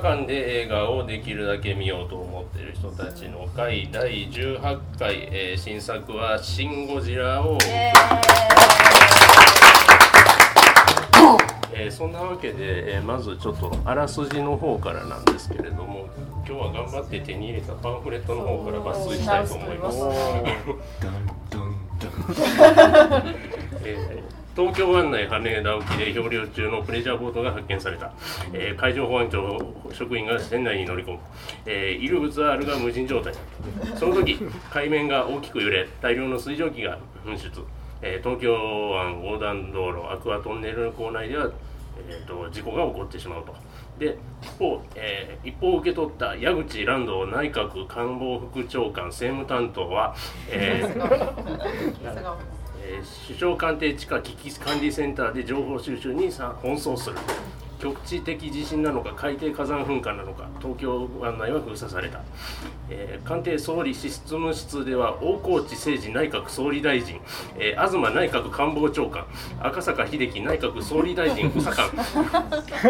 [0.00, 7.58] 映画館で映画をできるだけ見ようと思っている人たちの会第18回、えー新作は「シン・ゴジラ」を、
[11.74, 16.08] えーそんなわけで、えーまずちょっとあらすじの方からなんですけれども
[16.48, 19.98] 今日は頑張って手に入れたパンフレットの方から抜粋したいと思います。
[23.84, 28.12] えー東京湾内羽田沖で漂流中のプレジャーボートが発見された、
[28.52, 31.18] えー海上保安庁職員が船内に乗り込む、
[31.66, 33.32] えー、いる物はあるが無人状態。
[33.96, 34.38] その時
[34.70, 37.62] 海面が大きく揺れ大量の水蒸気が噴出、
[38.02, 38.52] えー東京
[38.90, 41.50] 湾横断道路アクアトンネルの構内では、
[42.08, 43.54] えー、と事故が起こってしまうと。
[43.98, 50.14] で一方、えー一報を受け取った矢口蘭道内閣官房副長官政務担当は、
[50.48, 52.59] えー
[53.26, 57.16] 首相官邸地下危機管理センターで情報収集に奔走する。
[57.80, 62.20] 局地的地震なのか海底火山噴火なのか東京湾内は封鎖された、
[62.90, 67.20] えー官邸総理執務室では大河内誠二内閣総理大臣、
[67.58, 69.24] えー東内閣官房長官
[69.60, 71.90] 赤坂秀樹内閣総理大臣補佐官、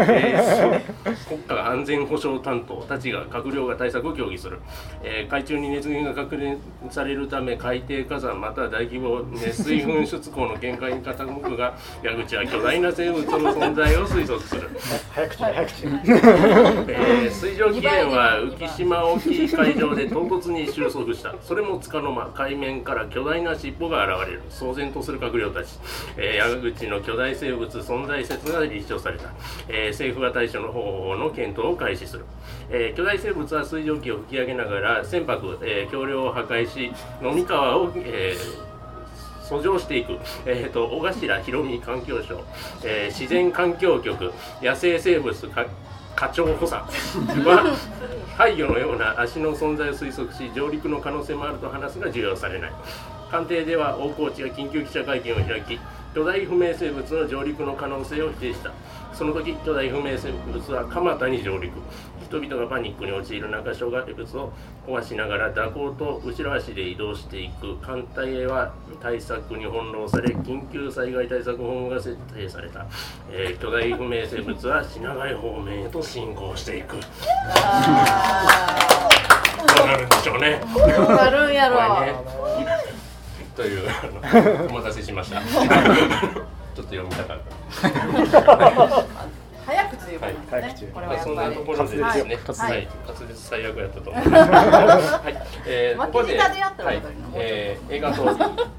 [0.09, 4.61] えー国家安全保障担当たちが閣僚が対策を協議する、
[5.03, 6.59] えー海中に熱源が確認
[6.91, 14.71] されるため海底火山または大規模熱水噴出口の限界に傾くが矢口は巨大な生物の存在を推測する。
[15.15, 15.89] 早口で早口で
[16.89, 21.35] えー水蒸気源は浮島沖海上で唐突に収束した。
[21.43, 24.43] それもつかの間海面から巨大な尻尾が現れる。
[24.51, 25.79] 騒然とする閣僚たち、
[26.17, 29.31] えー、矢口の巨大生物存在説が立証された、
[29.69, 32.25] えー政府が対処の方法の検討を開始する、
[32.71, 36.93] えー巨大生物は水蒸気を吹き上げながら船舶、えー橋梁を破壊し
[37.23, 38.70] 飲み川を、えー
[39.51, 42.41] 遡上していく、えー、と小頭ひろみ環境省、
[42.85, 44.33] えー自然環境局。
[44.63, 45.35] 野生生物
[46.15, 46.75] 課長補佐。
[46.75, 47.77] は
[48.37, 52.73] 廃魚のような足の存在を推測し上陸の可能性もあると話すが重要されない。
[53.31, 55.79] 官邸では大河内が緊急記者会見を開き
[56.15, 58.73] 巨大不明生物の上陸の可能性を否定した。
[59.13, 61.73] その時巨大不明生物は蒲田に上陸。
[62.31, 64.53] 人々がパニックに陥る中障害物を
[64.87, 67.77] 壊しながら蛇行と後ろ足で移動していく。
[67.79, 72.87] 艦隊へは対策に翻弄され緊急災害対策本部が設定された、
[73.33, 76.95] えー巨大不明生物は品川方面へと進行していく。
[76.97, 77.03] ど
[79.83, 80.61] うなるんでしょうね。
[80.73, 82.01] どうなるんやろ。
[82.01, 82.15] ね。
[83.57, 83.89] という
[84.71, 85.41] お待たせしました。
[86.77, 87.39] ちょっと読みたかっ
[88.31, 89.20] た
[89.91, 92.63] 早口で言うからね、はいこれはまあ、そんやっぱりなところでですね、滑舌。
[92.63, 93.35] はい、滑舌。
[93.35, 94.11] 最悪やったと。
[94.11, 95.13] 思います。
[95.15, 95.37] はい、
[95.67, 97.03] えー、ここで、舌でやったらはい。
[97.35, 98.23] えー、映画と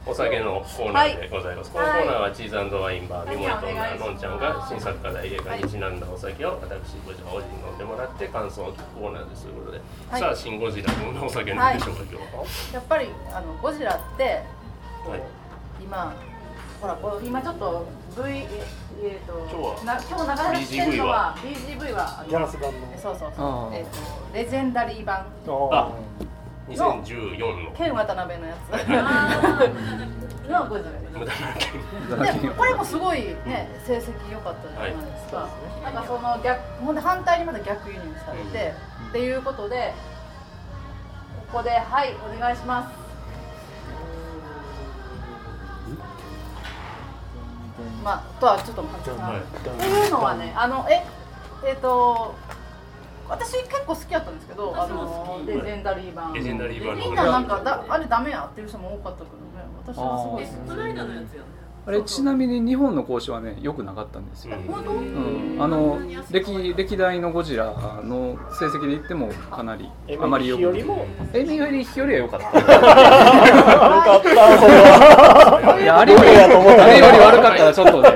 [0.06, 1.72] お酒のコーナーでございます。
[1.72, 9.46] このコーナーはチーズワインバー、ミモリとなのんちゃんが新作課題映画にちなんだお酒を私、ゴジラ王子に飲んでもらって感想を聞くコーナーです。
[9.46, 10.22] ということで、はい。
[10.22, 12.46] さあ、シン・ゴジラ、どんなお酒なんでしょうか、今日は？
[12.74, 15.22] やっぱりあのゴジラってはい。
[15.82, 16.14] 今
[16.80, 17.86] ほらこう今ちょっと
[18.16, 18.48] V え
[19.04, 22.20] えー、と今日今日流れてるのは BGV は？
[22.20, 22.78] あのギャラス版の。
[23.02, 23.74] そうそうあそう。
[23.74, 23.92] ーえっ、と
[24.34, 25.26] レジェンダリー版。
[25.48, 25.92] あ
[26.70, 27.72] 2014の。
[27.72, 30.22] 剣渡辺のやつ。
[30.52, 35.48] のゴジラ無駄なでこれもすごいね成績良かったじゃないですか、
[35.84, 38.74] なんかその逆ほんで反対にまだ逆輸入されて、
[39.10, 39.94] っていうことで
[41.52, 43.01] ここではいお願いします
[48.04, 49.22] まあとはちょっと待って。
[49.22, 49.44] はっ
[49.80, 51.04] ていうのはねあのえ
[51.66, 52.36] えっ、と
[53.30, 56.34] 私結構好きやったんですけどあのレジェンダリー版。
[56.34, 57.06] レジェンダリー版の。
[57.06, 59.64] みんななんかだあれダメやっていう人も多かったけどね。
[59.86, 60.70] 私はすごい好き。
[60.70, 61.51] この間のやつよね。
[61.84, 65.58] あれちなみに日本の講師はね良くなかったんですよ、うん。
[65.60, 66.00] あの
[66.30, 67.74] 歴歴代のゴジラ
[68.04, 69.90] の成績で言ってもかなり
[70.22, 71.08] あまり良くよりも？
[71.34, 72.46] エミよりよりは良かった。
[72.46, 72.60] よか
[74.20, 74.30] った
[74.60, 76.54] それはいやあれよりあれ
[77.00, 78.10] より悪かったらちょっとね。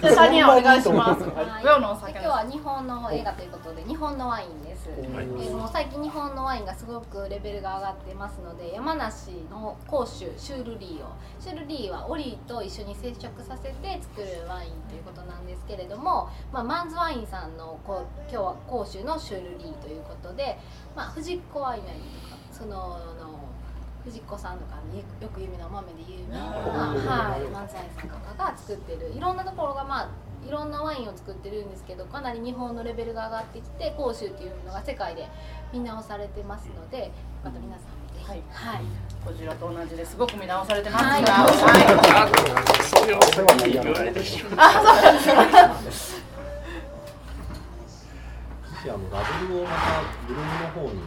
[0.00, 1.22] じゃあ3人お願いします。
[1.22, 1.60] はい。
[1.60, 3.59] 今日は日本の映画ということ
[4.00, 5.00] 本のワインです、はい。
[5.04, 20.58] えーもう最近日本のワインがすごくレベルが上がってますので山梨の甲州シュールリーをシュールリーはオリーと一緒に接触させて作るワインということなんですけれども、まあ、マンズワインさんのこう今日は甲州のシュールリーということで、
[20.96, 22.70] まあ、藤子ワイナリーとかその
[23.20, 23.38] の
[24.02, 35.28] 藤子さんとかによく有名なお豆で有名な、はい、マンズワインさんとかが作ってるいろんなところがまあいろんなワインを作ってるんですけどかなり日本のレベルが上がってきて甲州っていうのが世界で
[35.72, 37.12] 見直されてますので
[37.44, 38.26] また皆さんもぜひ。
[38.26, 38.42] はい。
[38.50, 38.84] はい。
[39.24, 40.16] こちらと同じです。
[40.16, 41.22] ごく見直されてますが、はい。
[41.22, 41.30] はい。
[41.30, 41.74] あ、そうな
[45.78, 46.16] んです。
[46.16, 46.22] か。
[48.82, 49.76] ひあのラベルをまた
[50.26, 50.46] ブログ
[50.82, 51.00] の方に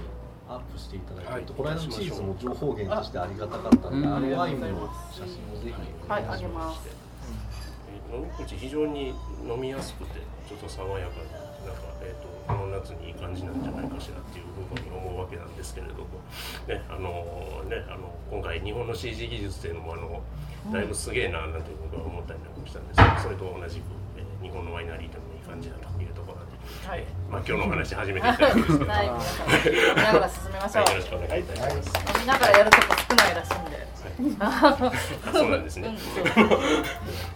[0.47, 1.44] アップしていただいて、はい。
[1.45, 4.06] この間のチーズも情報源としてありがたかったので、うん。
[4.13, 4.68] あのワインの
[5.12, 5.74] 写真をぜひ
[6.07, 6.81] はいあげます。
[6.88, 7.03] えー
[8.13, 9.10] 飲み口非常に
[9.48, 16.06] 飲みやすくてちょっと爽やかでなんか、えー、とこの夏にいい感じなんじゃないかしらっていうふうに思うわけなんですけれども、
[16.68, 20.21] ねあのね、あの今回日本の CG 技術っていうのもあの
[20.71, 23.83] だいぶすげえななんて僕は思ったりなんかしたんですけどそれと同じく、
[24.18, 25.88] えー日本のワイナリーでもいい感じだと
[26.88, 27.03] はい。
[27.31, 29.07] まあ、今日のお話始めていきたいんですけど、は はい。
[29.07, 29.47] い、皆さん
[29.95, 31.41] 見ながら進めましょうよろしくお願い。
[31.41, 31.44] い。
[31.44, 32.19] たします。
[32.19, 33.35] 見ながらやるとこ少ない。
[33.35, 33.53] らしい。
[33.59, 33.83] んで
[34.39, 34.91] あ
[35.33, 35.95] そうなんですね。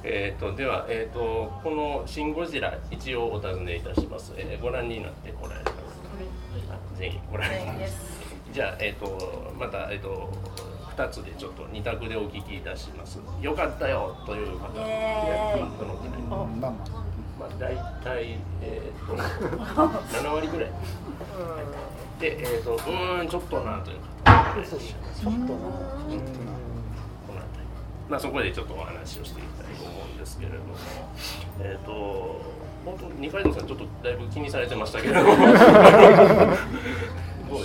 [0.04, 3.82] えっとではえっ、とこのシンゴジラ一応お尋ねい。
[3.82, 4.34] たします。
[4.38, 5.74] えーご覧になってこられます。
[6.70, 7.50] あぜひご覧。
[8.52, 10.30] じゃあえっ、とまたえっ、と
[10.96, 12.60] 二つでちょっと二択でお聞きい。
[12.60, 13.20] たします。
[13.42, 14.44] よかったよとい。
[14.44, 14.68] う方。
[14.80, 16.12] イエーイどのくら
[16.70, 17.07] い？
[17.48, 19.16] おまあ大体えっ、と
[20.14, 20.72] 七割ぐらい。
[22.20, 24.66] でえっ、とうーんちょっとなという方。
[24.66, 24.82] ちょっ
[25.24, 25.38] とな。
[25.38, 25.58] この
[26.10, 26.28] 辺り
[28.10, 30.76] まあ、そこでちょっとお話をしていきたいと思うんですけれども、
[31.60, 32.42] えっ、と、
[32.86, 35.48] 本当、二階堂さん、ちょっとだいぶ気にされてましたけれども、 どう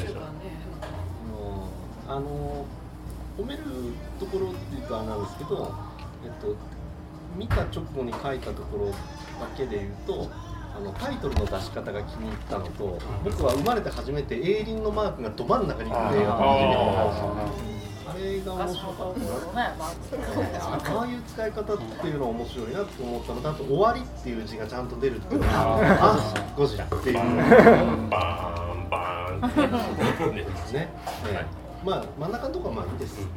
[0.00, 0.22] でしょう？
[2.08, 2.66] あの
[3.38, 3.62] 褒める
[4.20, 5.72] ところっていうとあれなんですけど、
[6.24, 6.54] えっと、
[7.36, 8.92] 見た直後に書いたところ
[9.42, 10.30] だけで言うと
[10.74, 19.14] あのタイトルの出し方が気に入ったのと僕は生まれて初めてエイリンのマークがど真ん中に来る映画を初めてあれが面白かっ
[19.54, 19.60] た。
[19.60, 27.14] あああいう使い方っていうのは面白いなと思ったのとあと「終わり」っていう字がちゃんと出るっていうのがあゴジラっていう。
[27.14, 27.26] バー
[28.06, 30.42] ン、バーンね。
[30.72, 30.92] ね、
[31.26, 33.26] ええまあ真ん中のとこはまあいいです。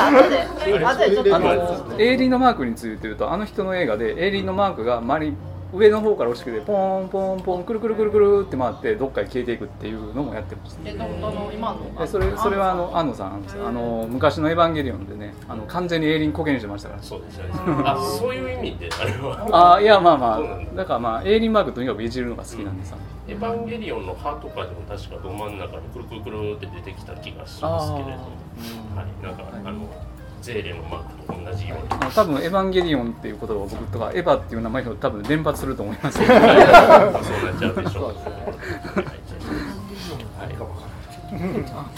[0.00, 0.76] あれ？
[1.38, 5.34] のエイリーのマークについて言うとあの人の映画でエイリーのマークが周り
[5.72, 11.06] 上の方から落ちてきてポンポンポンくるくるくるくるって回ってどっかに消えていくっていうのもやってましたえの
[11.54, 17.02] 今のでそれそれはあの安野さんあの昔の「エヴァンゲリオン」でねあの完全にエイリンコケにしてましたから。
[17.02, 17.54] そうですよね。
[17.84, 19.46] あ、そういう意味で、あれは。
[19.52, 20.40] ああいやまあまあ
[20.76, 20.84] だ。
[20.84, 22.94] からまあエイリンマークとにかくいじるのが好きなんです、
[23.30, 28.28] エヴァンゲリオンの歯とかでも確かど真ん中にくるくるくるって出てきた気がしますけれども、
[28.96, 29.88] はい、なんか、あの
[30.42, 31.88] ゼーレのマークと同じように。
[32.12, 38.04] 多分エヴァンゲリオンっていう言葉を僕とかエヴァっていう名前を多分連発すると思いますけどそうなっちゃうでしょう。
[38.06, 38.20] はい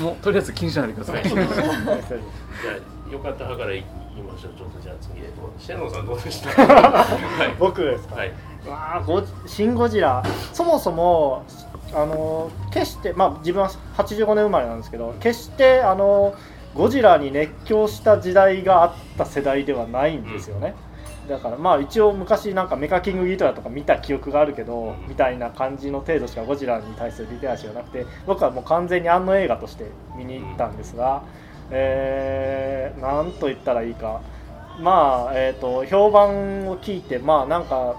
[0.03, 1.39] もうとりあえず気にしないでくださいじゃあ
[3.11, 4.53] よかった派からいきましょう。
[4.59, 5.53] ちょっとじゃあ次へと。
[5.59, 6.51] シェノンさんどうでした？
[6.51, 7.55] はい。
[7.59, 8.33] 僕ですか、はい。
[8.67, 10.23] わあゴシン・ゴジラ。
[10.53, 11.45] そもそも
[11.95, 16.35] あの決してまあ自分は85年生まれなんですけど決してあの
[16.75, 20.75] ゴジラに熱狂した時代があった世代ではないんですよね、
[21.29, 31.23] だからまあ一応昔なんかメカキングギトラとか見た記憶があるけどみたいな感じの程度しかゴジラに対するリテラシーがなくて僕はもう完全にあの映画として見に行ったんですが、
[31.71, 34.21] えー、なんと言ったらいいか。
[34.81, 37.95] まあえー、と評判を聞いてまあなんか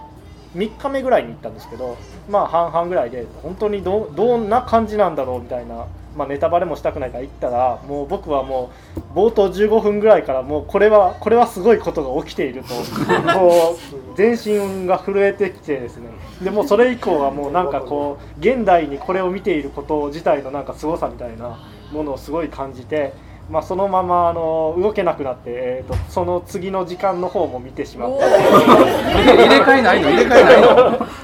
[0.55, 1.97] 3日目ぐらいに行ったんですけど
[2.29, 12.69] まあ半々ぐらいで本当にどどんな感じなんだろうみたいな、まあ、ネタバレもしたくないから行ったらもう僕はもう冒頭15分ぐらいからもうこれはこれはすごいことが起きていると
[13.33, 13.77] こ
[14.13, 16.09] う全身が震えてきてですね
[16.41, 21.59] でもうそれ以降はもうなんかこう現代にこれを見ていること自体のなんか凄さみたいな
[21.91, 23.32] ものをすごい感じて。
[23.49, 30.09] まあ、そのままあの動けなくなって、えー、とその次の時間の方も見てしまった入れ替えないの？
[30.09, 30.67] 入れ替えないの？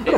[0.04, 0.12] え、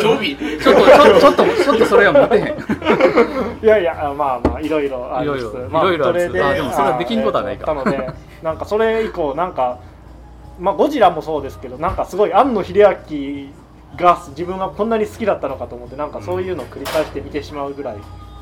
[0.00, 0.36] 興味？
[0.36, 3.64] ちょっとちょちょっとちょっとそれは持てへん。
[3.64, 5.38] いやいや、まあまあ、いろいろありつつ。
[5.40, 7.70] いろいろまあ、いろいろあるそれで、あでもそれはできんことはないか。
[7.70, 9.80] あのえーったので、なんかそれ以降、なんか、
[10.58, 13.52] まあ、ゴジラもそうですけど、なんかすごい庵野秀明
[13.96, 17.98] が自分がこんなに好きだったのかと思って、なんかそういうのを繰り返して見てしまうぐらい、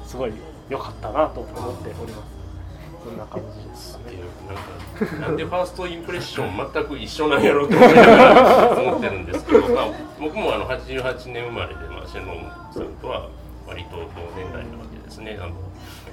[0.07, 0.33] すごい
[0.69, 2.36] 良かったなと思っております。
[3.07, 3.97] そんな感じです。
[3.97, 13.29] っていうなんかなんでファーストインプレッション全く一緒なんやろうと思いながら思ってるんですけど、まあ、僕もあの88年生まれで、まあ、シェノンさんとは
[13.67, 15.55] 割と同年代なわけですねあの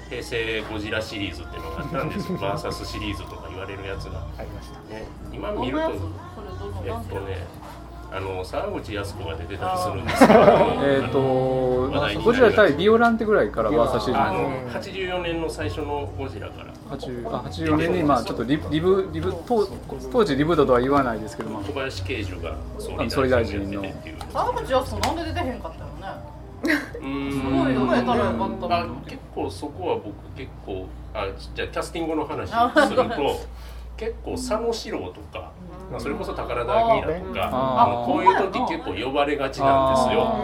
[0.10, 4.80] 平成ゴジラシリーズっていうのがあったんですよバーサスシリーズとか言われるやつが、ありました。
[4.94, 5.92] ね、今見ると
[6.86, 7.48] えっとね
[8.12, 10.40] あの沢口靖子が出てたりするんですけど
[10.84, 19.68] えっとゴジラ対ビオランテぐらいからバーサシリーあの84年の最初のゴジラからズ80あ84年にまあちょっとリブリブリブ当
[20.12, 22.56] 当時リブートとは言わないですけどまあ小林慶樹が
[23.10, 23.84] 総理大臣の。
[24.32, 25.86] 沢口靖子なんで出てへんかったよ
[26.64, 27.32] ねうーん。
[27.32, 33.40] すごいよねたらよかったあのに結構そこは僕結構あじゃあキャスティングの話をすると
[33.98, 35.52] 結構佐野史郎とか
[35.92, 40.36] まあ、それこそ宝田明とかあのこういう時結構呼ばれがちなんですよ。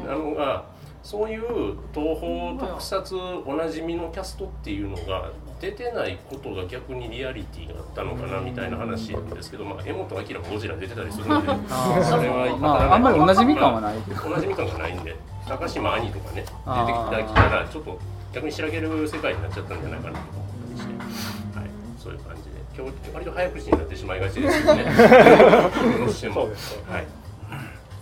[0.00, 0.08] うん。
[0.08, 0.64] なのが
[1.02, 5.30] そういう東宝特撮おなじみのキャストっていうのが
[5.64, 11.46] 出てないことが逆にリアリティがあったのかなみたいな話なんですけど、まあ、江本明もゴジラ出てたりするんで
[12.04, 13.96] それはまああんまりおなじみ感はない。
[14.06, 15.16] けどおなじみ感がないんで
[15.48, 17.16] 高島兄とかね出てきあー。
[17.16, 17.98] たきたらちょっと
[18.34, 22.54] 逆にしらける世界になっちゃったんじゃないかなと思ったりして、はい、そういう感じで。
[22.76, 24.84] 今日割と早口になってしまいがちですよね。
[25.96, 26.34] どうしても。
[26.34, 27.06] そうですねはい、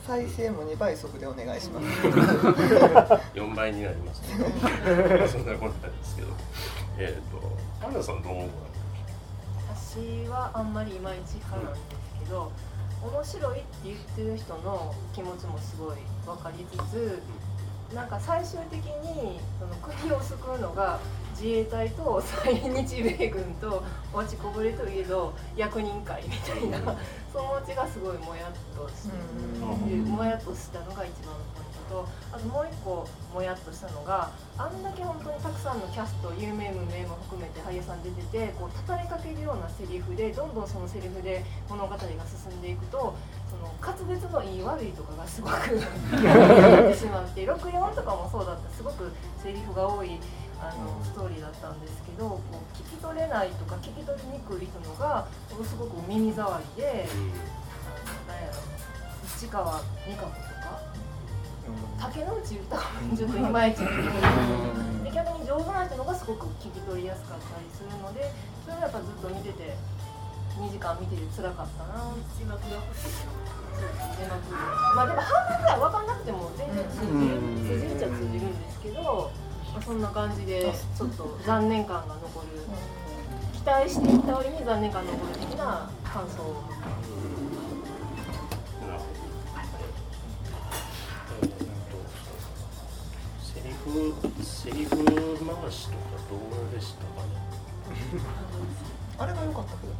[0.06, 1.86] 再生も2倍速でお願いします。
[3.34, 4.46] 4倍になりますね。
[5.28, 6.28] そんなことなんですけど。
[6.98, 7.51] えっ、と
[7.82, 8.54] パンダさんどう思うか
[9.74, 11.84] 私はあんまりいまいち派なんです
[12.20, 12.52] けど、
[13.02, 17.20] 面白いって言ってる人の気持ちもすごい分かりつつ
[17.92, 21.00] なんか最終的にその国を救うのが
[21.32, 23.82] 自衛隊と在日米軍と
[24.14, 26.96] 落ちこぼれといえど役人会みたいな
[27.32, 29.16] そのうちがすごいもやっとして
[29.90, 30.04] うん。
[30.04, 31.61] もやっとしたのが一番のポイ
[31.92, 42.08] とあともう一個もやっとしたのがあんだけ本当にたくさんのキャスト有名無名も含めて俳優さん出ててこう畳みかけるようなセリフでどんどんそのセリフで物語が進
[42.56, 43.14] んでいくと
[43.52, 45.76] その滑舌のいい悪いとかがすごく
[46.16, 50.18] 出てしまって64とかもそうだったすごくセリフが多い
[50.58, 57.06] あのストーリーだったんですけどこう聞き取れないとか聞き取りにくい人のがものすごく耳障りで。
[58.26, 58.72] あのなんやろ
[59.42, 60.61] 市川美香子とか
[62.00, 68.30] 竹野内豊もちょっといまいちで逆に上手な人のがすごく聞き取りやすかったりするので
[68.64, 69.76] それはやっぱずっと見てて
[70.58, 73.26] 2時間見てて辛かったな字幕が欲しい
[74.94, 79.30] まあでも半分ぐらい分かんなくても全然通じる通じるっちゃ通じるんですけど、
[79.72, 82.62] まあ、そんな感じでちょっと残念感が残る。
[83.62, 86.64] 期待していた折に残念感が残る的な感想を
[93.84, 95.02] フセリフ回
[95.70, 95.98] しとか
[96.30, 97.32] どうでしたかね。
[99.18, 99.92] あれが良かったけど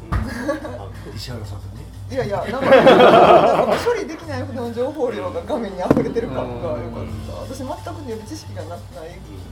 [0.00, 1.64] うん石原さんね。
[2.10, 7.54] いやいやなんかなんか処理できないほどの情報量が画面に溢れてる感が良かった。
[7.54, 7.70] 私全く
[8.10, 8.80] 予備知識がなない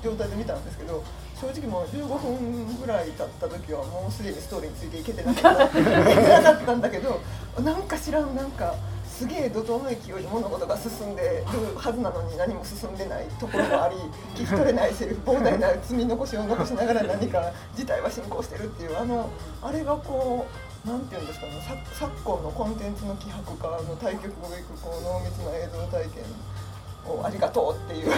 [0.03, 1.05] 状態で見たんですけど
[1.41, 5.65] 正直もう15分ぐらい経った時はもうすでにストーリーについていけてなかった。
[5.65, 7.21] いけてなかったんだけど
[7.63, 8.75] なんか知らんなんか
[9.19, 13.97] すげえ怒涛の勢いで物事が進んでるはずなのに何も進んでないところもあり
[14.37, 19.29] 聞き取れないセリフ膨大な積み残しを残しながら何か事態は進行してるっていうあの
[19.61, 20.47] あれがこ
[20.87, 21.53] うなんていうんですかね
[21.99, 28.13] 昨今のコンテンツの希薄化の対極をいくこう濃密な映像体験をありがとうっていう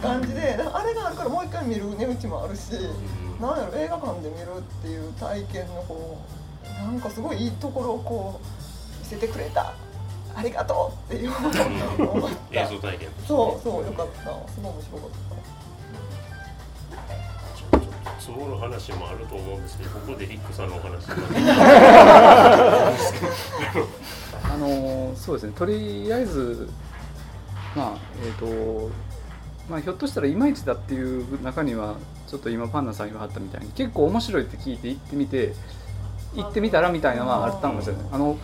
[0.00, 2.72] 感じであれがあるからもう一回見る値打ちもあるし
[3.38, 6.16] なんやろ映画館で見るっていう体験のこ
[6.64, 9.74] うなんかすごいいいところをこう見せてくれた
[10.34, 12.60] ありがとうっていう思った。
[12.60, 13.08] 映像体験。
[13.26, 14.22] そうそうよかった。
[14.52, 15.42] すごい面白かった
[18.22, 21.06] 積もる話もあると思うんですけどここでリックさんのお話。
[24.44, 25.52] あのそうですね。
[25.56, 26.68] とりあえず
[27.74, 28.90] まあえっ、と
[29.68, 31.96] まあひょっとしたらいまいちだっていう中には
[32.28, 35.54] ちょっと今パンダさん言わはったみたいに結構面白いって聞いて行ってみて
[36.36, 38.08] 行ってみたらみたいなのはあったんですよね。
[38.12, 38.38] あの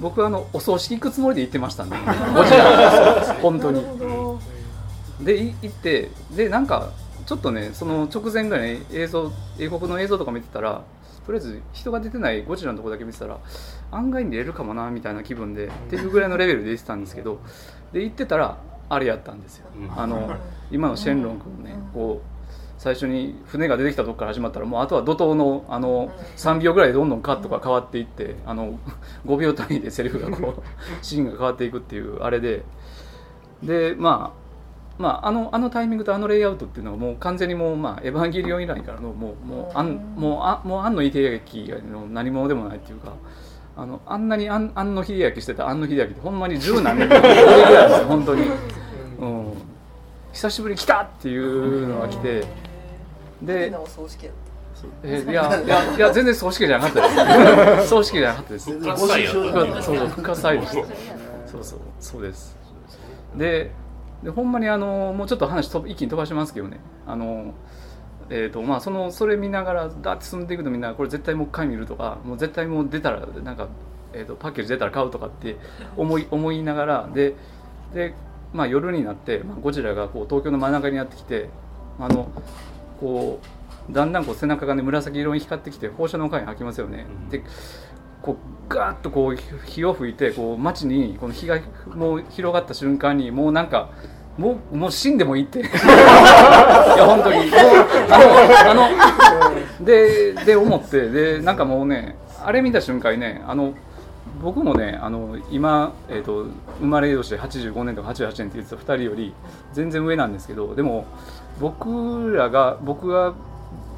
[0.00, 1.96] 僕はあのお葬式行くつもりで行ってましたんで。
[1.96, 3.84] ゴジラ本当に。
[5.20, 6.90] でい行ってでなんか
[7.24, 10.82] ちょっとねその直前ぐらいに映像英国の映像とか見てたら
[11.24, 13.38] とりあえず人が出てないゴジラのとこだけ見てたら
[13.90, 17.38] 案外に出れるかもなみたいな気分でっていうぐらいのレベルで出てたんですけど。
[17.94, 18.58] で行ってたら
[18.88, 19.66] あれやったんですよ。
[19.76, 19.98] うん。
[19.98, 20.34] あの
[20.70, 22.33] 今のシェンロン君ねこう
[22.84, 28.78] 最初に船が出てきたとこから始まったらもうあとは怒涛のあの3秒ぐらいでどんどんカットが変わっていってあの
[29.24, 30.62] 5秒単位でセリフがこう
[31.00, 32.62] シーンが変わっていくっていうあれで。
[33.62, 34.44] でまあ
[34.98, 43.14] まあ、あのあのタイミングとあのレイアウトっていうのはもう完全にもう、まあ、エヴァンゲリオン以来からのもうもうあんもうあもう庵野秀明の何者でもないっていうか
[43.76, 48.42] あのあんなに庵庵野秀明してた庵野秀明ってほんまに十何年ぶり ぐらいですよ本当に、
[49.18, 49.52] うん、
[50.32, 52.44] 久しぶりに来たっていうのが来て
[53.42, 54.54] で変なお葬式やった
[55.02, 57.88] えーいや いやいや全然葬式じゃなかったです。
[57.88, 58.70] 葬式じゃなかったです。
[58.70, 60.74] 復活祭やったそうそう復活祭でした。
[61.46, 61.78] そうそう。
[62.00, 62.56] そうです。
[63.36, 63.70] で
[64.22, 66.80] でほんまにあのもうちょっと話と一気に飛ばしますけどね。
[67.06, 67.52] あの
[68.30, 73.68] えーとまあ、そのそれ見ながらだって進んでいくのみんなこれ絶対もう一回見るとかもう絶対もう出たらなんか、
[74.14, 75.58] えー、とパッケージ出たら買うとかって
[75.96, 77.34] 思い思いながらで
[77.92, 78.14] で、
[78.54, 81.50] まあ、夜になって、まあ、ゴジラがこう東京の真ん中にやってきて
[81.98, 82.30] あの
[83.00, 83.40] こ
[83.90, 87.06] うだんだんこう背中がね紫色に光ってきて放射能火炎吐きますよね。
[87.08, 87.28] うん。
[87.28, 87.42] で
[88.22, 91.60] こうガーッとこう火を吹いてこう街にこの火が
[91.94, 93.90] もう広がった瞬間にもうなんか
[94.38, 95.60] もうもう死んでもいいって。
[95.60, 97.38] いや本当に。
[97.38, 97.48] もう
[98.68, 103.74] あのあのでで思ってでなんかもうねあれ見た瞬間にねあの
[104.42, 106.46] 僕もねあの今、えーと、
[106.80, 109.34] 生まれ年で85年とか88年って言ってた2人より
[109.72, 111.06] 全然上なんですけどでも
[111.60, 113.34] 僕らが僕が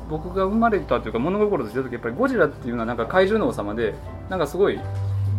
[0.09, 3.95] 僕が生まれたというか物心とした時やっぱりゴジラっていうのはなんか怪獣の王様で
[4.29, 4.79] なんかすごい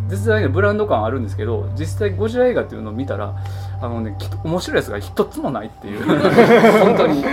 [0.08, 3.36] 絶大なブランド感あるんですけど実際ゴジラ映画っていうのを見たら
[3.82, 6.04] あのね面白いやつが一つもないっていう。
[6.84, 7.24] 本当に。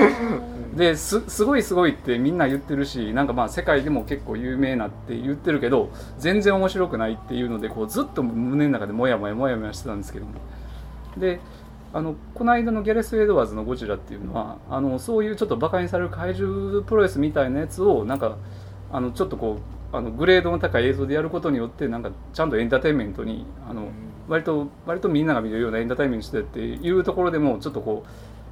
[0.76, 10.32] ですすごいすごいってみんな言ってるしなんかまあ世界でも結構有名なって言ってるけど全然面白くないっていうのでこうずっと胸の中でモヤモヤモヤモヤしてたんですけども。
[11.16, 11.38] で
[11.94, 18.36] あのこの間のギャレス・エドワーズのゴジラっていうのはあのそういうちょっとバカにされる怪獣プロレスみたいなやつをなんか
[18.90, 19.60] あのちょっとこ
[19.92, 23.88] うあのグレードの高い映像でやることによってなんかちゃんとエンターテインメントにあの
[24.26, 28.04] 割と割とみんなが見るようなエンターテインメントしてっていうところでもちょっとこ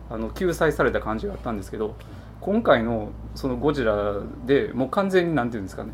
[0.08, 1.96] うあの救済された感じがあったんですけど
[2.40, 5.90] 今回のそのゴジラでもう完全になんていうんですかね。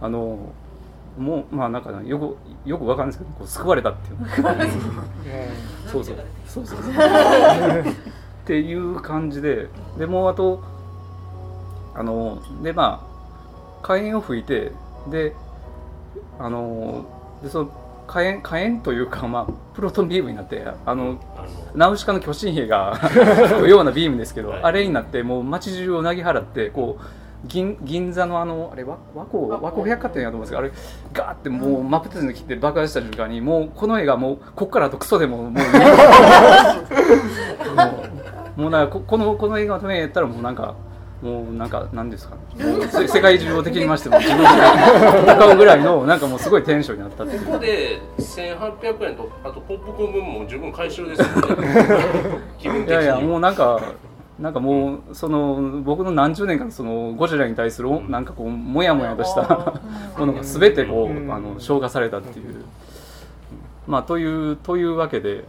[0.00, 0.52] あの
[1.18, 2.36] もうまあなんかよく
[2.68, 4.18] よくわかるんですけどこう救われたっていう。
[5.90, 6.16] そうそう。
[6.46, 6.92] そうそうそう。
[8.44, 10.62] っていう感じででもあと
[11.94, 14.72] あのでまあ火炎を吹いて
[15.10, 15.34] で
[16.38, 17.04] あの
[17.42, 17.70] でその
[18.06, 21.20] 火炎火炎というか、まあ、プロトンビームになってあの
[21.74, 27.02] ナウシカの巨神兵が 吹くようなビームですけど、はい、あれになってもう街中をなぎ払ってこう
[27.46, 28.98] 銀銀座のあのあれ和
[29.30, 29.48] 光？
[29.48, 29.88] 和光。
[29.88, 30.72] 百貨店やと思うんですけどあれ
[31.12, 35.60] ガーってもう真っ二つに切って爆発した瞬間にもうこの絵がもうこっからとクソでももう も
[38.56, 40.74] うもうなんかこのこの映画のためにやったらもうなんか
[41.22, 42.40] もうなんか何ですか、ね、
[43.08, 44.46] 世界中を敵にましても自分で
[45.32, 52.84] 戦うぐらいのなんかもうすごいテンションになったってここで1800円とあとポップコーン分も十分回収ですよね。
[52.86, 53.80] いやいやもうなんか
[54.38, 59.80] なんかもうその僕の何十年かのそのゴジラに対するなんかこうモヤモヤとした
[60.16, 62.64] ものが全てこうあの消化されたっていう。
[63.86, 65.44] まあというというわけで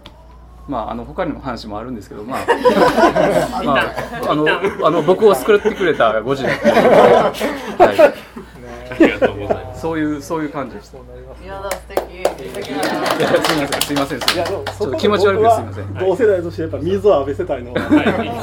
[0.69, 2.45] まあ、あの他にも話もあるんですけど、まあ、
[3.65, 4.45] まあ、あの
[4.83, 7.33] あの僕を救ってくれたゴジラ、 は
[7.91, 8.58] い、
[8.89, 9.81] ありがとうございます。
[9.81, 10.97] そういうそういう感じでした。
[10.97, 11.01] い
[11.47, 11.99] やだ素敵。
[12.49, 12.73] す
[13.53, 14.49] みませんすみませんすみません。
[14.49, 15.93] ちょっと気持ち悪くてすみません。
[15.93, 17.79] 同世代としてやっぱ水を浴びせたいのは、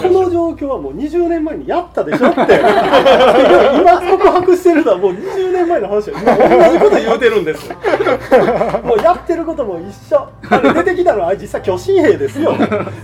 [0.03, 2.41] この状況はもう20年前にやったでしょって。
[2.41, 7.69] 今告白してるのはもう20年前の話今同じこと言うてるんです。
[8.85, 10.29] もうやってることも一緒。
[10.75, 12.55] 出てきたのは実際巨神兵ですよ。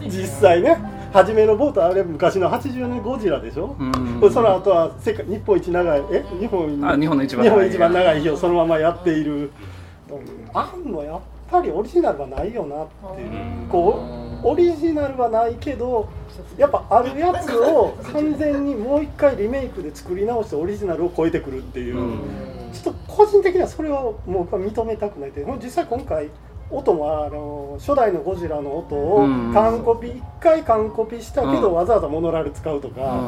[0.02, 1.01] 実際ね。
[1.12, 6.25] 初めのボートあれ昔の80年ゴジラでしょ、うん、その後は世界日本一長いえ？
[6.40, 9.51] 日本あ日本の一番日本一番長い日をそのままやっている、
[10.55, 11.20] あんのやっ
[11.51, 14.03] ぱりオリジナルはないよなっていう、こ
[14.42, 16.09] うオリジナルはないけど
[16.57, 21.94] やっぱあるやつを完全にもう一回リメイクで作り直してオリジナルを超えてくるっていう、
[22.72, 26.31] ちょっと個人的にはそれはもう認めたくないって実際今回
[26.72, 33.20] 音もあの初代のゴジラの音を完コピ1回完コピしたけどわざわざモノラル使うとか、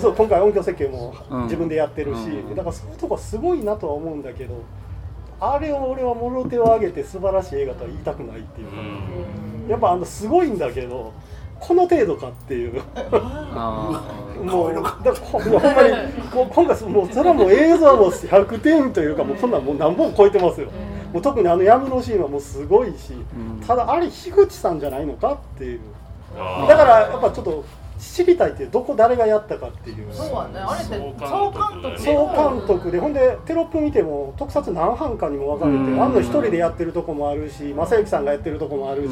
[0.00, 2.26] そう今回音響設計も自分でやってるし、
[2.56, 4.64] だからそういうとこすごいなとは思うんだけど
[5.40, 8.76] あれを俺はもろ手を挙げて素晴らしい映画とは言いたくないっていうか、
[9.68, 11.12] やっぱあのすごいんだけど。
[11.58, 12.82] この程度かっていう。
[14.44, 15.62] もうだほんまに
[16.30, 20.68] 今回もうそれはもう映像も100点というかもうそんなもう何本超えてますよ。
[21.16, 25.80] もう特にあのヤムのシーンはもうすごいし、うん、ただあれ樋口さんじゃないのかっていう。
[26.68, 27.64] だからやっぱちょっと
[27.98, 30.12] 知りたいってどこ誰がやったかっていう。
[30.12, 30.58] そうはね。
[30.58, 33.00] あれって総監督総監督で。
[33.00, 39.08] ほんでテロップ見ても特撮何班かにも分かれてあんの一人でやってるとこもあるし正行さんがやってるとこもあるし、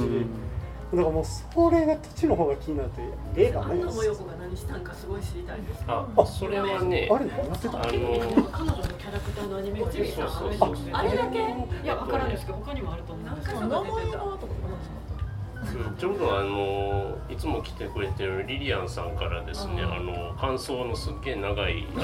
[0.93, 3.03] だからもうそれが土地の方が気になって
[3.37, 3.85] 映画ね。
[3.85, 5.85] もよこが何したんかすごい知りたいです。
[5.89, 7.09] あ、あそれはね。
[7.11, 7.79] あれやってた。
[7.79, 10.99] あの彼女のキャラクターのアニメが出てた。
[10.99, 13.27] あれだけいやわからないですけど他にもあると思う。
[13.27, 14.19] 何回も出てた。
[15.99, 21.87] ちょうどあのいつも来てくれてるリリアンさんからですね、あの感想のすっげえ長い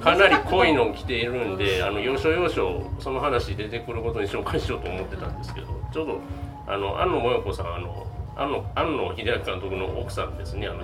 [0.00, 6.18] かなり濃いの来ているんであの要所要所その話出てくることに紹介しようと思ってたんですけどちょうど
[6.66, 10.66] あの安野もよこさんあの安野安野秀明監督の奥さんですね。
[10.66, 10.82] あの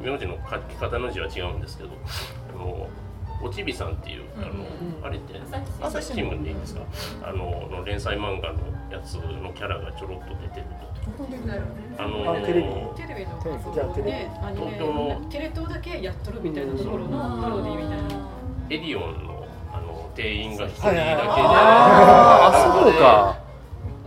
[0.00, 1.90] 名字の書き方の字は違うんですけど
[2.54, 2.88] あの
[3.42, 4.64] おちびさんっていうあの、
[5.04, 5.34] あれって
[5.80, 6.42] 朝日新聞。
[6.42, 6.82] でいいんですか？
[7.24, 8.58] あのの連載漫画の
[8.90, 10.92] やつのキャラがちょろっと出てると。
[11.98, 12.68] あのテレビ。
[12.94, 13.58] テレビの東
[14.78, 15.26] 京の。
[15.28, 18.28] テレ東だけやっとるみたいなところのパロディみたいな。
[18.70, 23.40] エディオンのあの定員が一人だけで、ああそうか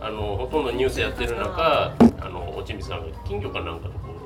[0.00, 4.16] あのほとんどニュースやってる中あの落水さんが金魚かなんかとこう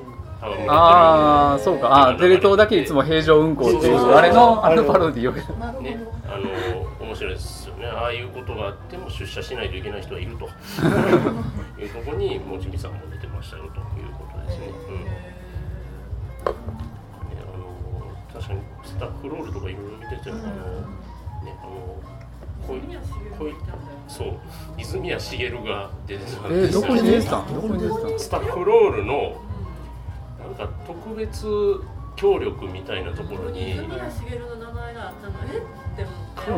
[0.67, 2.09] ああそうか。
[2.09, 4.83] あーテレ東だけいつも平常運行っていうあれのあの。
[4.85, 5.33] パロディを。
[5.33, 5.43] ね、
[6.27, 7.85] あの面白いですよね。
[7.85, 10.45] ああいうことがあっても出社しないといけない人がいると。
[11.79, 14.67] いうところにもちみさんも出てましたよということですね。
[14.89, 15.05] うん。
[15.05, 15.11] ね
[16.43, 20.47] あの確かにスタッフロールとかいろいろ見てて、あのね
[21.61, 22.01] あの
[22.67, 22.81] こうい
[23.37, 23.53] こうい
[24.07, 24.33] そう
[24.77, 26.81] 泉谷しげるが出てたんえー、ですよ。
[26.81, 27.53] どこに出てたん？
[27.53, 28.07] どこに出てた？
[28.15, 29.41] んスタッフロールの
[30.43, 31.47] なんか特別
[32.15, 35.61] 協力みたいなところに泉谷しげるの名前があったのえっ
[35.95, 36.11] て思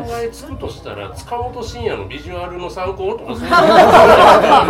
[0.04, 0.14] って。
[0.14, 4.66] 考えつくとしたら塚本慎也のビジュアルの参考とかそういうあ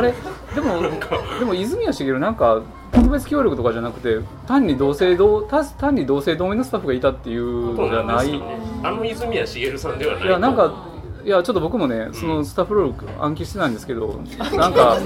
[0.00, 0.14] れ？
[0.56, 0.80] でも
[1.38, 8.32] でも泉谷しげるなんか特別協力とかじゃなくて単に同性同単単に同性同盟のスタッフがいたっていうじゃない。
[8.32, 8.40] ね。
[8.82, 10.86] あの泉谷しげるさんではないいやなんか
[11.22, 14.20] いやちょっと僕もねそのスタッフロール暗記してないんですけど
[14.56, 14.96] なんか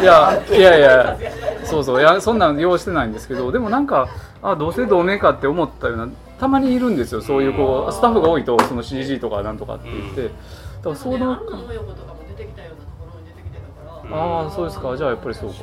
[0.00, 1.18] いやいやいや
[1.64, 4.08] そうそういやそんなん用意してないんですけどでもなんか
[4.42, 10.30] あ同姓同名かって思ったようなたまにいるんですよそういうこうスタッフが多いとその CG とかなんとかって言って。
[10.78, 11.36] だからその
[14.10, 14.96] ああそうですか。
[14.96, 15.56] じゃあやっぱりそうか。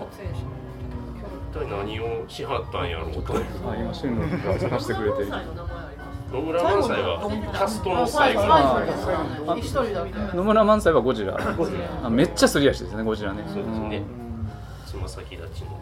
[1.52, 3.34] 一体何をしはったんやろうと。
[3.34, 3.38] あ
[3.76, 5.26] 今シェンロンが探してくれて
[6.32, 11.38] 野村萬斎の名前あります野村萬斎はキャストの最後野村萬斎はゴジラ。
[12.04, 13.44] あめっちゃすり足ですねゴジラね。
[13.48, 14.04] そうですね。
[14.86, 15.80] つま先立ちの。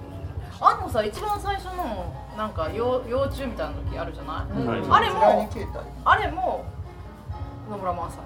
[0.62, 4.82] あのさ一番最初のなんか幼幼虫みたいな時あるじゃない、はい。
[4.90, 5.50] あれも
[6.06, 6.66] あれも
[7.70, 8.20] 野村萬斎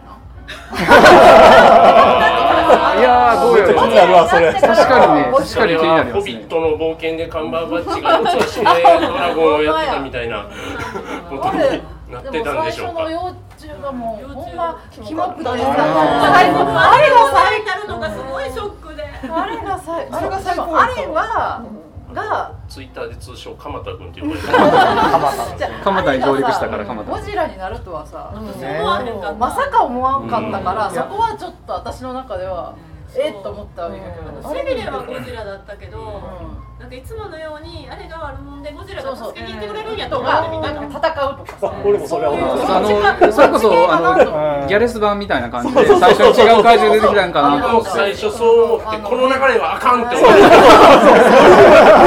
[2.97, 4.51] いやーどうやろ気になるわそれ。
[4.51, 6.33] な確かにね確そかに気になれは「ホりますね。
[6.33, 8.69] ビットの冒険」でカンバーバッチが四つ足でド
[9.17, 10.45] ラゴンをやってたみたいな。
[11.29, 11.81] ことに。
[12.09, 15.75] なってたんでしょうかでも最初の幼虫がもうほんまキモくあれが
[16.31, 16.51] 最
[17.59, 19.07] になるのがすごいショックであ
[19.45, 21.61] れが最あれが最高あれは
[22.17, 24.53] がツイッターで通称鎌田君って呼ばれてる。
[25.83, 29.39] 蒲田に上陸したから蒲田ゴジラになるとはさ、思わへん。
[29.39, 30.95] まさか思わんかったから、うん。
[30.95, 32.73] そこはちょっと私の中では
[33.15, 36.03] えっと思ったわけだけど、背びれはゴジラだったけど、うん。
[36.79, 39.33] なんかいつものようにあれが悪者でゴジラそうそう。
[39.33, 40.61] が助けに行ってくれるんやととかん。
[40.61, 41.59] か戦うとか。
[41.59, 42.49] さ俺もそれは思う。
[42.61, 42.87] あの
[43.31, 43.99] それこそあ
[44.61, 47.89] のギャレス版みたいな感じで最初に違う怪獣出てきたんかなと思って。
[47.89, 50.49] 最初そう思ってこの流れはあかんって思ってこ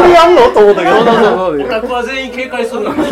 [0.06, 3.02] れやんのと思ったけどオタクは全員警戒するのに。
[3.02, 3.10] 世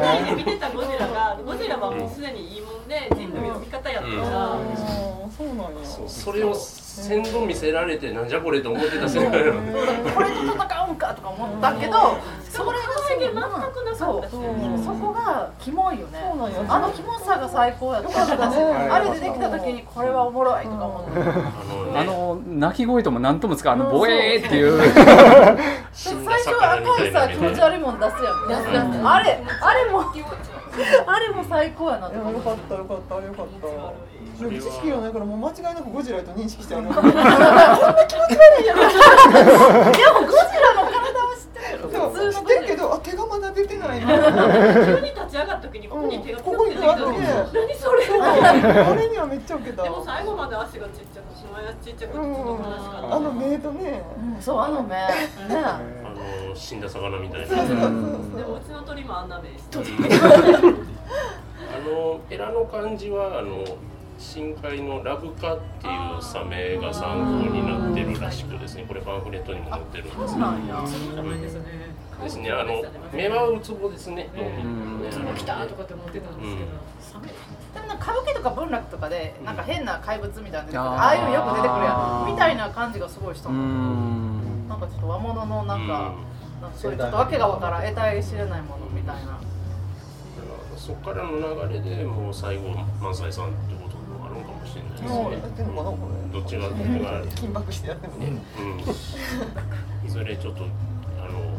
[0.00, 4.58] 代で見てたゴジラがゴジラはもうすでにいいもんで人類の味方やったから、
[6.06, 9.72] それを先導見せられてなんじゃこれと思ってた世界なのに
[10.12, 11.92] これと戦うんかとか思ったけど、
[12.48, 14.22] それが可愛げ全くなかったし、そう。
[14.84, 16.18] そこがキモいよね。
[16.30, 16.64] そうなんよ。
[16.68, 24.80] あのキモさが最高やったあれでできた時にこれはおもろいとか思って、あのねあの鳴き声とも何ともつかあのボエーっていう。
[25.92, 29.08] 最初赤いさ気持ち悪いもん出すやん出すやん。
[29.08, 30.02] あれあれも
[31.06, 33.66] あれも最高やなと思っていやよかったよかったよかった
[34.48, 36.86] 知識がないからもう間違いなくゴジラと認識してある。
[36.88, 37.18] でもゴジラ
[40.74, 41.94] の体は知ってる。
[41.94, 48.04] よ普通の知ってるけどあ手がまだ出てないな急に立ち上がった時にここに手がここに手があって何それ。
[48.20, 49.82] あれにはめっちゃウケた。
[49.82, 54.02] でも最後まで足がちっちゃくしまやちっちゃくてちょっとうん悲しかった、あのメイドね。
[54.36, 54.88] うんそうあの目。
[54.94, 55.08] ね
[55.64, 55.80] あ
[56.50, 57.46] の死んだ魚みたいな。
[57.48, 59.78] そうそうそうでもうちの鳥もあんな目して
[61.70, 63.64] あのエラの漢字はあの
[64.20, 68.84] 深海のラブカっていうサメが参考になってるらしくですね。
[68.86, 70.16] これパンフレットにも載ってるんです。
[70.16, 70.82] けどそうなんや
[72.22, 72.52] ですね。
[72.52, 74.28] あの目はウツボですね。
[74.36, 75.08] どう見てもね。
[75.08, 76.68] うちも来たとかって思ってたんですけど、
[77.00, 80.90] サメでもなんか歌舞伎とか文楽とかでなんか変な怪物みたいなあー。
[80.90, 82.30] ああいうのよく出てくるやん。
[82.30, 83.54] みたいな感じがすごいしたん。
[83.54, 84.68] ん。
[84.68, 86.14] なんかちょっと和物のなんか
[86.60, 89.40] なんかそういうちょっとわけがわからん得体知れないものみたいな。
[90.76, 91.32] そこからの
[91.68, 93.79] 流れでもう最後萬斎さんと
[94.60, 95.08] もしれないですね。
[96.32, 97.24] どっちがどっちが。
[97.24, 100.66] 緊迫してやってるねうん、いずれちょっとあ
[101.32, 101.58] の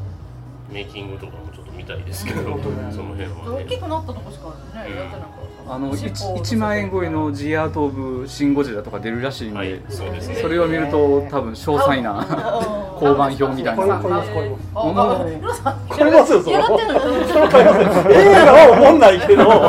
[0.70, 3.66] メイキングとかもちょっと見たいですけど、その辺はね。
[3.66, 4.96] 大きくなったとこしかね。
[4.96, 10.36] やってなかったあの尻尾 1, 万円超えの G アート・オブ・シン・ゴジラとか出るらしいんで、はい、そうですね。
[10.36, 12.26] それを見ると多分詳細な
[13.02, 13.84] 交番表みたいな。
[13.84, 16.88] これこれますこれますこれますよそれ嫌がってん。
[16.88, 19.62] のよそれ買いますよ映画は思んないけど映画は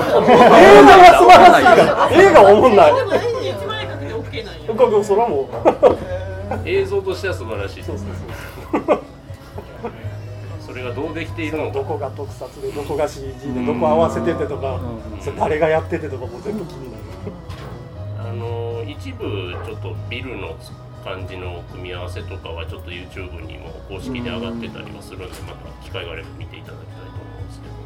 [1.19, 2.21] 素晴らしい。
[2.21, 2.95] 映画は思んない。
[2.95, 4.61] でも1万円かけて OK なんや。
[6.67, 7.83] 映像としては素晴らしい。
[7.83, 8.07] そうそう
[8.73, 9.03] そうそ
[10.83, 11.73] がどうできているのか。
[11.75, 14.81] どこが特撮でどこが CG でどこ合わせててとか、
[15.21, 17.03] それ誰がやっててとかも全部気になる。
[18.19, 19.25] あの一部
[19.65, 20.55] ちょっとビルの
[21.05, 27.83] 感じの組み合わせとかはちょっと YouTube にも公式で上がってたりはするんでまた機会があれば見ていただきたいと思うんですけど。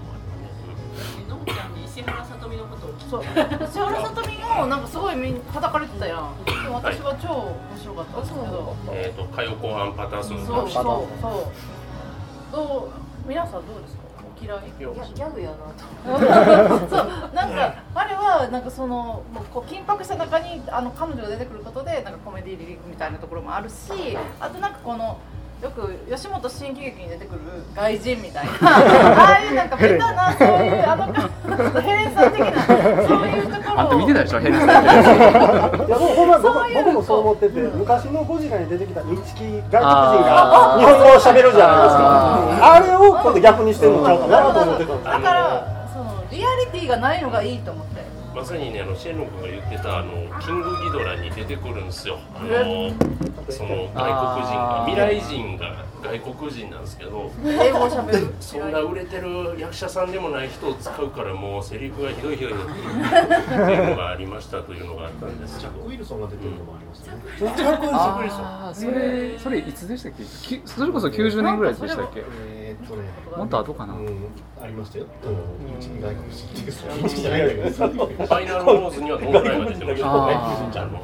[1.29, 4.81] のぶちゃんに石原さとみのことを聞そう石原さとみもなん。
[4.81, 11.21] かすごいみん叩かれてたやんでも私は超面白かったんですけど、のねえっ、と歌謡後半パターソンそうそう。
[11.21, 11.76] そう
[12.57, 12.91] ど
[13.25, 14.03] う皆さんどうですか？
[14.25, 14.73] お嫌い？
[14.79, 25.19] ギャギャグやなと そうなんかあれはなんかそのもうこう緊迫した中にあの彼女が出てくることでなんかコメディリリーフみたいなところもあるしあとなんかこの
[25.63, 27.41] よく吉本新喜劇に出てくる
[27.75, 28.53] 外人みたいな。
[28.69, 32.77] ああいうなんかベタなそういうあのヘレンさん的なそう
[33.27, 33.81] いうところを。
[33.81, 37.21] あんた見てたでしょヘレンさいやもうほんま僕もそう。
[37.21, 39.81] 思ってて、昔のゴジラに出てきた日記外国人
[40.29, 42.75] が日本語を喋るじゃないですか。
[42.75, 47.96] あれを今度逆にしてるのちゃうかなと思ってたんですだからそのリアリティがないのがいいと思って
[48.37, 52.19] まさにねあのシェンロン君が言ってたあのキングギドラに出てくるんですよ。
[52.35, 52.93] あの
[53.49, 58.35] その外国人が未来人が外国人なんですけど英語を喋る？
[58.39, 62.83] そんな売れてる役者さんでもない人を使うからもうセリフがひどいひどいってい
[63.81, 65.73] うのがありましたというのがあったんですけど。
[65.73, 67.15] ジャック・ウィルソンが出てるのもありますね。
[67.93, 72.23] ああそれそれいつでしたっけきそれこそ90年ぐらいでしたっけ
[72.81, 73.03] えーっとね、
[73.37, 74.09] もっと後かな、うん、
[74.61, 75.07] ありましたよ。
[75.25, 81.03] うん、日外国人っていうか、日じゃないんだけど、ファイナルローズにはトム・フライが出てましたあの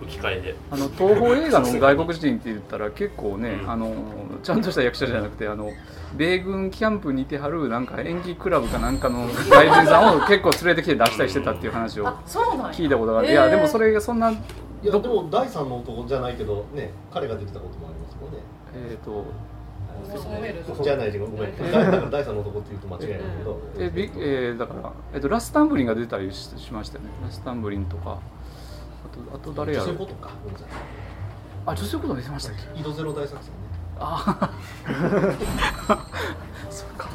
[0.00, 0.56] 吹き替えで。
[0.70, 3.70] あの東宝映画の外国人って言ったら結構ね、うん。
[3.70, 3.94] あの
[4.42, 5.70] ちゃんとした役者じゃなくてあの
[6.16, 18.38] 米軍キャンプにいてはるなんか演技クラブかなんかの外人さんを結構連れてきて出したりしてたっていう話を聞いたことがある、へーいやでもそれがそんないや、でも第三の男じゃないけど、ね、彼が出てたこともありますもんね。
[18.90, 19.24] えっ、と
[20.82, 22.10] じゃない違う、ごめん。
[22.10, 23.60] 第三の男って言うと間違いないけど。
[23.78, 27.10] えビえーだから、えっとラスタンブリンが出たりししましたよね。
[27.22, 28.18] ラスタンブリンとか。
[29.32, 29.86] あとあと誰やろ。
[29.86, 30.14] 女性こと
[31.66, 32.80] あ女性こと出てましたっけ？
[32.80, 33.52] 井戸ゼロ大作戦ね。
[34.00, 34.50] あ
[36.70, 37.08] そっか。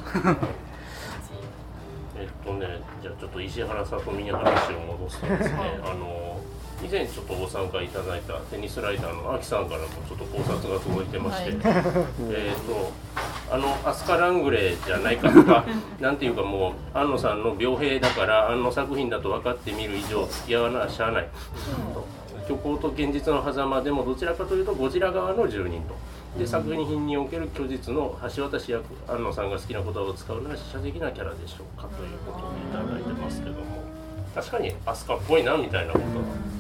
[2.15, 6.39] えっとね、じゃあちょっと石原さとみに話を戻すとですね、 あの
[6.84, 11.52] 以前ちょっとご参加いただいたテニスライターのアキさんからもちょっと考察が届いてまして、
[12.30, 12.91] えっと
[13.50, 15.63] あのアスカ・ラングレーじゃないかとか、
[16.02, 21.28] なんていうかもう安野さんの病兵だから安野作品だと分かってみる以上付き合わなしゃあない。
[22.46, 25.96] 虚構と現実の狭間でもどちらかというとゴジラ側の住人と。
[26.38, 33.84] で作品における虚実の橋渡し役安野さんが好きな言葉を使うのは写的なキャラでしょうかということでいただいてますけども
[34.34, 36.06] 確かにアスカっぽいなみたいなこと。
[36.06, 36.54] は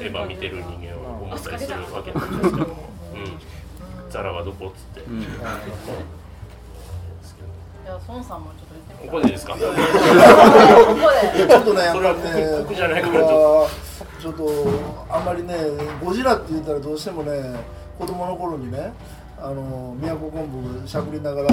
[0.00, 5.20] エヴァ見てる人間は思ったりするわけなんですけども、うん、ザラはどこっつって、うん。
[5.20, 5.24] い。
[7.86, 9.32] や孫さんもちょっと言ってみたここで。
[9.32, 13.68] ですかここでちょっとね、やっそれはぱりね、僕じゃないからちょ
[14.20, 14.44] ちょっと
[15.10, 15.54] あんまりね、
[16.02, 17.60] ゴジラって言ったらどうしてもね、
[17.98, 18.92] 子供の頃にね、
[19.38, 20.46] あの宮古昆
[20.82, 21.48] 布しゃくりながら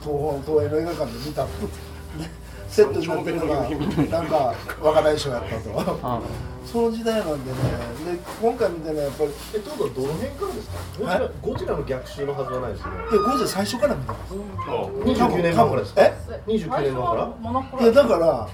[0.00, 1.46] 東宝東映の映画館で見た。
[2.72, 3.68] セットになってるのがな
[4.22, 5.98] んか若大将やったと。
[6.02, 6.20] あ
[6.64, 7.58] その時代なんでね、
[8.14, 9.30] で今回見てねやっぱり。
[9.54, 10.76] え、ということはどの辺からですか？
[10.96, 12.98] ゴジラはいゴジラの逆襲のはずはないですよね。
[13.10, 14.32] でゴジラ最初から見てます。
[14.34, 14.44] も
[14.94, 16.00] う29年前からですか？
[16.02, 16.14] え
[16.46, 17.28] ？29年前から？
[17.82, 18.48] いやロだから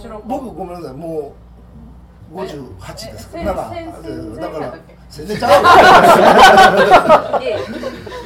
[0.00, 0.92] 白僕ごめんなさい。
[0.96, 1.34] も
[2.32, 3.60] う58ですえかだか
[4.60, 4.74] ら
[5.10, 5.62] 全然ちゃう？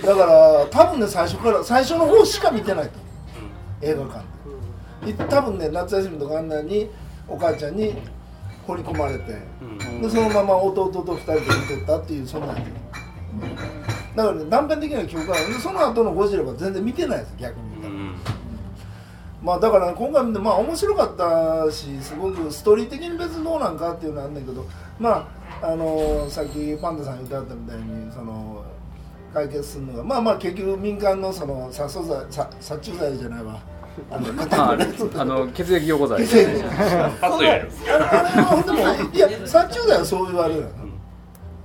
[0.07, 2.93] だから多分ね最初から最初の方しか見てないと。
[3.83, 4.25] 映画館でで
[5.29, 6.91] 多分ね夏休みとかあんなに
[7.29, 7.95] お母ちゃんに
[8.67, 9.25] 放り込まれて
[10.01, 12.65] でそのまま弟と2人で見とったっていうそんなんや。
[14.17, 15.53] だからね断片的な記憶がある。
[15.55, 17.95] でその後のゴジラは全然見てないです逆に言ったら。
[17.95, 18.15] うん。
[19.43, 24.67] まあだから今回まあ面白かったしすごくストーリー的に別にどうなんかっていうのはあるんだけど
[24.99, 25.29] ま
[25.63, 28.65] ああのさっきパンダさん言ってあったみたいにその
[29.33, 33.61] 解決するのがまあまあ結局民間のその殺素剤殺殺虫剤じゃないわ
[34.11, 34.77] あのあ
[35.21, 36.27] あの血液凝固剤。
[36.27, 36.63] 血液
[37.21, 40.67] パッとやるあれあれはでもいや殺虫剤はそう言われる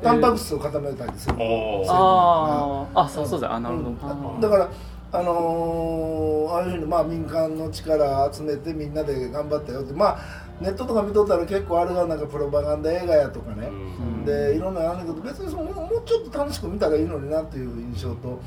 [0.03, 4.69] タンパク質を固めたりするああそうそうだあなるほど、だから
[5.11, 10.19] あのーああいうふうにまあ民間の力集めてみんなで頑張ったよってまあ
[10.61, 18.41] ネットとか見とったら結構あれがなんかプロパガンダ映画やとかね、うんでいろんなのあるんだけど別にそのもうもうちょっと楽しく見たらいいのになっていう印象と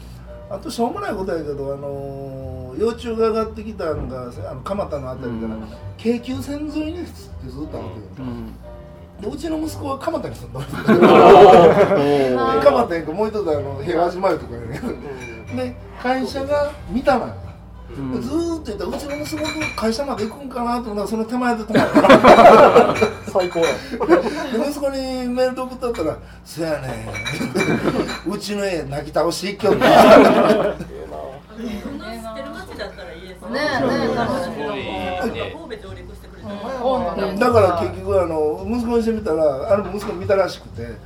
[0.51, 5.57] あとしょうもないことやけど、あのー幼虫が上がってきたのがあの蒲田のあたりから、
[5.97, 8.55] 京急線沿いにずっとあるけど、うん。
[9.21, 10.67] でうちの息子は蒲田に住んだで
[12.37, 14.81] 蒲田にもう一つあの平和島湯とかやね
[15.57, 17.49] で会社が三田なん
[18.21, 22.97] ずーっと言ったらうちの息子と会社まで行くんかなと思ったらその手前で止まった。
[23.33, 23.67] 最高や。
[23.67, 27.09] で息子にメールで送っとったら「そやね
[28.29, 28.31] ん。
[28.31, 29.83] うちの家泣き倒して一挙に」
[31.83, 32.05] そんな。
[32.13, 40.97] 知ってる街だったらいいですねえねえ楽しすごいね神戸上陸してくれたらだから結局あの息子にしてみたらあれも息子見たらしくて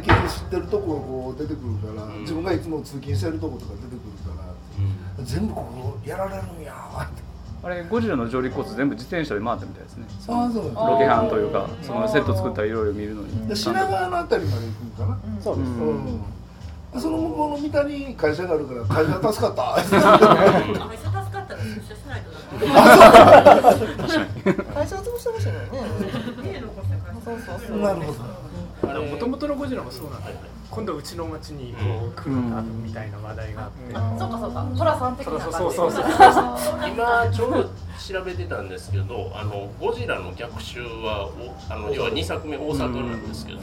[0.00, 7.22] 結局知ってるとこがこう出てくるから、自分がいつも通勤してるとことか出てくるから、全部ここやられるんやーって。
[7.62, 10.06] あれゴジラの上陸コース全部自転車で回ったみたいですね。
[10.28, 13.46] ああそうロケハンというかそのセット作ったらいろいろ見るのに。
[13.46, 16.24] で品川のあたりまで行くんかな、そうです、うん。
[17.00, 19.74] その向こうの三田に会社があるから会社助かった。
[19.84, 21.31] 会社助かっ
[24.74, 25.68] 会社を潰してほしいのよね
[27.24, 30.40] そうそうそうなるほどもともとのゴジラもそうなんだよね。
[30.70, 34.66] 今度うちの町にこう来るんだみたいな話題があって、あそうかそうか。
[34.74, 35.56] 寅さん的な感じ。
[35.58, 36.14] そうそうそうそう
[36.88, 43.60] 今ちょうど調べてたんですけどあのゴジラの逆襲はおあの要は2作目大阪なんですけど、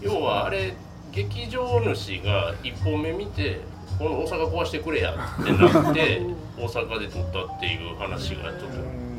[0.00, 0.74] 要はあれ
[1.12, 3.60] 劇場主が1本目見て
[3.98, 6.22] この大阪壊してくれやってなって
[6.56, 8.70] 大阪で撮ったっていう話がちょっ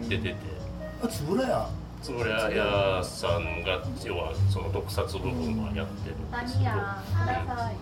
[0.03, 0.35] と出てて。
[1.03, 1.69] あつぶらや
[2.01, 7.75] つぶらやさんが要はその特撮部分はやってる何やください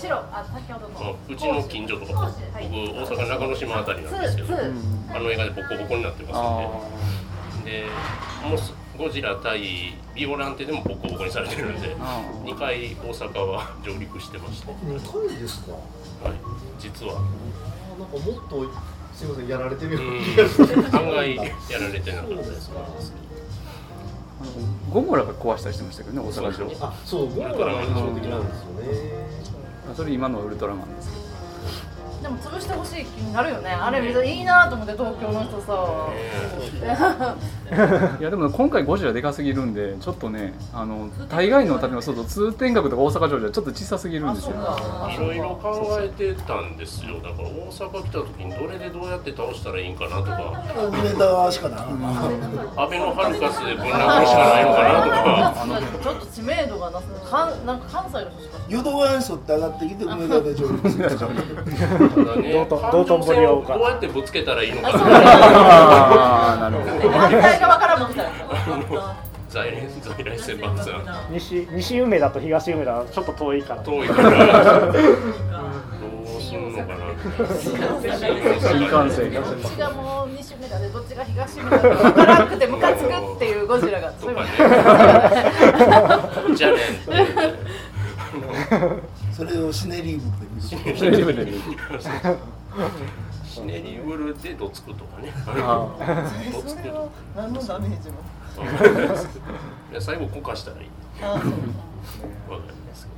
[0.00, 1.16] 白あ先ほどの。
[1.28, 4.54] うちの近所とか僕大阪中之島あたりなんですけど。
[4.54, 6.34] あの映画でボコボコになってま
[7.54, 7.70] すんで。
[7.70, 7.84] で
[8.48, 11.94] もうすゴジラ対ビオランテでもボコボコにされてるんで
[12.44, 15.72] 2回大阪は上陸してました2回ですか？
[15.72, 15.78] は
[16.30, 16.38] い。
[16.80, 17.20] 実は
[17.98, 18.62] なんかもっと
[19.14, 20.62] すみませんやられてるようなうん気がす。
[20.66, 21.42] る案外や
[21.80, 22.70] られてなかったです
[24.92, 26.70] ゴモラが壊したりしてましたけどね大阪城。
[26.86, 29.94] あそうゴモラが印象的なんですよね。
[29.96, 31.28] それ今のウルトラマンです
[32.22, 33.70] でも潰してほしい気になるよね。
[33.70, 36.08] あれいいなと思って東京の人さ
[38.20, 44.56] いやでも今回ゴジラでかすぎるんでちょっとねあの大概の建物そうそう通天閣とか大阪城じゃちょっと小さすぎるんですよ。
[45.12, 47.16] いろいろ考えてたんですよ。
[47.16, 50.64] だから大阪来た時にどれでどうやって倒したらいいんかなとか。
[50.88, 51.98] 梅田しかな安
[52.88, 56.02] 倍のハルカスでぶん殴るしかないのかなとか。
[56.02, 58.58] ちょっと知名度がなすかんなんか関西の人しか。
[58.68, 61.08] 淀川に沿って上がってきて梅田で上陸する。
[61.18, 61.26] ど
[63.06, 67.08] うやってぶつけたらいいのかあーなるほど
[67.58, 68.30] 反対側からも来たよ
[69.48, 73.82] 在来在来線爆弾西西梅田と東梅田はちょっと遠いから。
[73.82, 75.00] 遠いからどう
[76.40, 76.98] すんのかな。
[77.58, 79.40] 新幹線が。
[79.40, 84.12] どっちがもう西目だでどっちが東目だか分からなくてムカつくっていうゴジラが。
[84.20, 84.36] そうい
[86.52, 86.76] うじゃね
[89.32, 90.56] それをシネリーブで見
[90.92, 91.58] るシネリブで見る
[93.58, 95.32] シネリブルでどつくとかね。
[95.46, 95.88] あ
[96.52, 98.16] どつくそれは何のダメージも。
[99.90, 100.88] いや最後こかしたらいい。
[101.22, 103.08] あそうわかります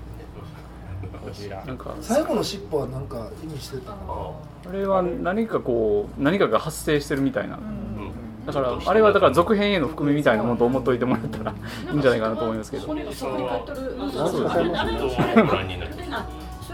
[1.38, 1.64] けどね。
[1.66, 3.96] なんか最後の尻尾は何か意味してたあ
[4.66, 4.72] あ。
[4.72, 7.56] れは何かこう何かが発生してるみたいな。
[7.56, 8.46] うん。
[8.46, 12.86] だからあれはだから続編への含みみたいなものと思っといてもらったらいいんじゃないかなと思いますけど。
[12.86, 12.94] そ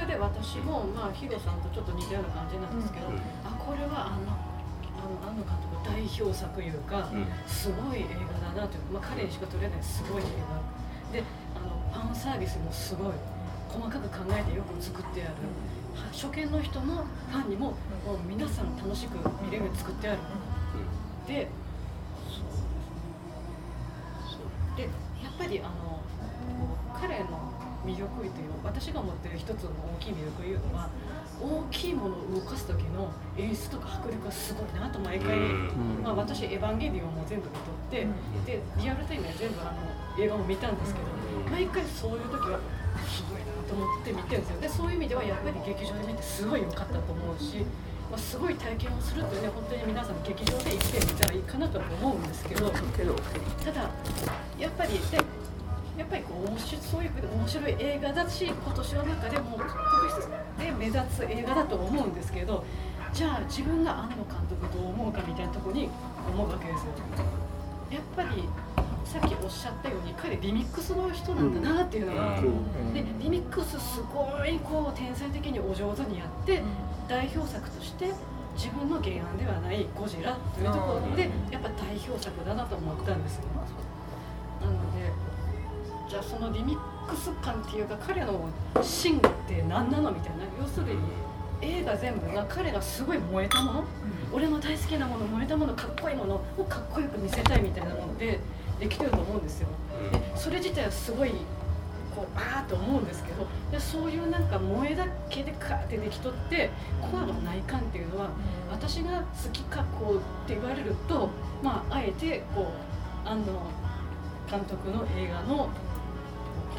[0.01, 3.07] れで私もまあヒロさんとちょっと似たような感じなんですけど、
[3.97, 4.37] はあの
[5.01, 7.27] あの庵野監督代表作いうか、うん。
[7.49, 10.61] すごい映画だなというまあ彼にしか撮れないすごい映画
[11.13, 11.25] で
[11.57, 13.13] あのファンサービスもすごい
[13.69, 15.33] 細かく考えてよく作ってある、
[15.95, 17.73] は初見の人のファンにも
[18.05, 20.19] もう皆さん楽しく見れるように作ってある、
[21.27, 21.49] で
[24.77, 24.83] で
[25.23, 26.01] やっぱりあの
[27.01, 27.53] 彼の
[27.85, 28.33] 魅力という
[28.65, 30.89] 私が持ってる一つの大きい魅力いうのは
[31.41, 36.01] 大きいものを動かす時の演出とか迫力がすごいなと毎回、うん。
[36.03, 38.07] まあ、私「エヴァンゲリオン」も全部見とって、
[38.47, 41.07] でリアルタイムで全部あの映画も見たんですけど
[41.51, 42.59] 毎回そういう時は
[43.07, 44.61] すごいなと思って見てるんですよ。
[44.61, 47.65] でそういう意味ではやっぱり劇場で見てすごい良かったと思うし、
[48.11, 53.91] まあ、すごい体験をするというね本当に皆さん劇場で生きてみたらいいかなと思うんですけどただ
[54.59, 55.21] やっぱりで
[55.97, 62.65] やっぱりこう面白いそういう面白い映画だし今年の中でも特筆で目立つ映画だと思うんですけど
[63.13, 65.89] じゃあ自分が庵野監督どう思うかみたいなところに
[66.35, 66.93] 思うわけですよ。
[67.91, 68.49] やっぱり
[69.05, 72.41] さっきおっしゃったように彼リミックスの人なんだなっていうのが、
[72.93, 76.63] でリミックスすごいこう天才的にお上手にやって、
[77.09, 78.11] 代表作として
[78.57, 83.43] 自分の原案ではない「ゴジラ」というところでやっぱ代表作だなと思ったんですよ。
[84.61, 85.13] なので
[86.09, 88.49] じゃあそのリミックス感っていうか彼の
[88.83, 90.45] 芯って何なのみたいな。
[90.61, 90.99] 要するに
[91.63, 93.85] 映画全部が彼がすごい燃えたもの、
[94.33, 98.39] 俺の大好きなもの燃えたものかっこいいものをかっこよく見せたいみたいなもので
[98.79, 99.69] できてると思うんですよ。
[100.13, 101.31] でそれ自体はすごい
[102.15, 108.29] こうああと思うんですけどでそういうなんか萌えだけでカーってできとってコアの内観っていうのは
[108.71, 111.31] 私が好きかこうって言われると
[111.63, 112.73] まああえてこ
[113.25, 113.47] う安野
[114.51, 115.69] 監督の映画の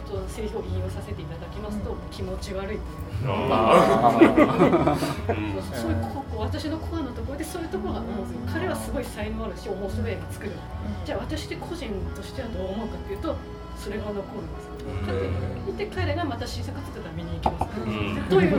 [0.08, 2.80] ことのセリフを引用させていただきますと気持ち悪いという。
[5.76, 8.40] そういうここ私のコアのところでそういうところが思うんですよ。
[8.54, 10.52] 彼はすごい才能あるし面白い映画作る。
[11.06, 13.36] じゃあ私で個人としてはどう思うかっていうと
[13.78, 14.78] それが残るんですよ。
[15.06, 15.16] だっ
[15.76, 17.74] てで彼がまた新作作ったら見に行きます。
[17.74, 18.56] からどういう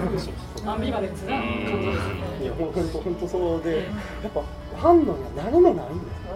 [0.67, 2.43] アンビバレンスな感じですよね。
[2.43, 3.77] いや本当本当そうで
[4.23, 4.43] やっぱ
[4.77, 6.28] 反応が何もないんです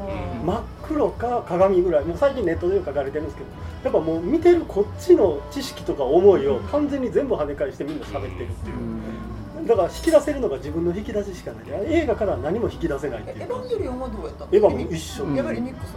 [0.45, 3.49] 真っ黒か鏡ぐらいもう最近ネットで書かれてるんですけど
[3.85, 9.67] やっぱもう見てるこっちの知識とか思いを完全に全部跳ね返してみんな喋ってるっていう。
[9.67, 11.65] だから引き出せるのが自分の引き出ししかない。
[11.87, 13.43] 映画から何も引き出せないっていう。
[13.43, 15.25] エヴァンゲリオンはどうやったのエヴァも一緒。
[15.37, 15.95] やっぱりリミックス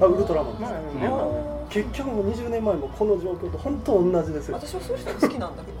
[0.00, 0.72] あウルトラマンです。
[1.70, 4.54] 結局もう20年前もこの状況と本当同じですよ。
[4.54, 5.78] 私はそういう人が好きなんだけど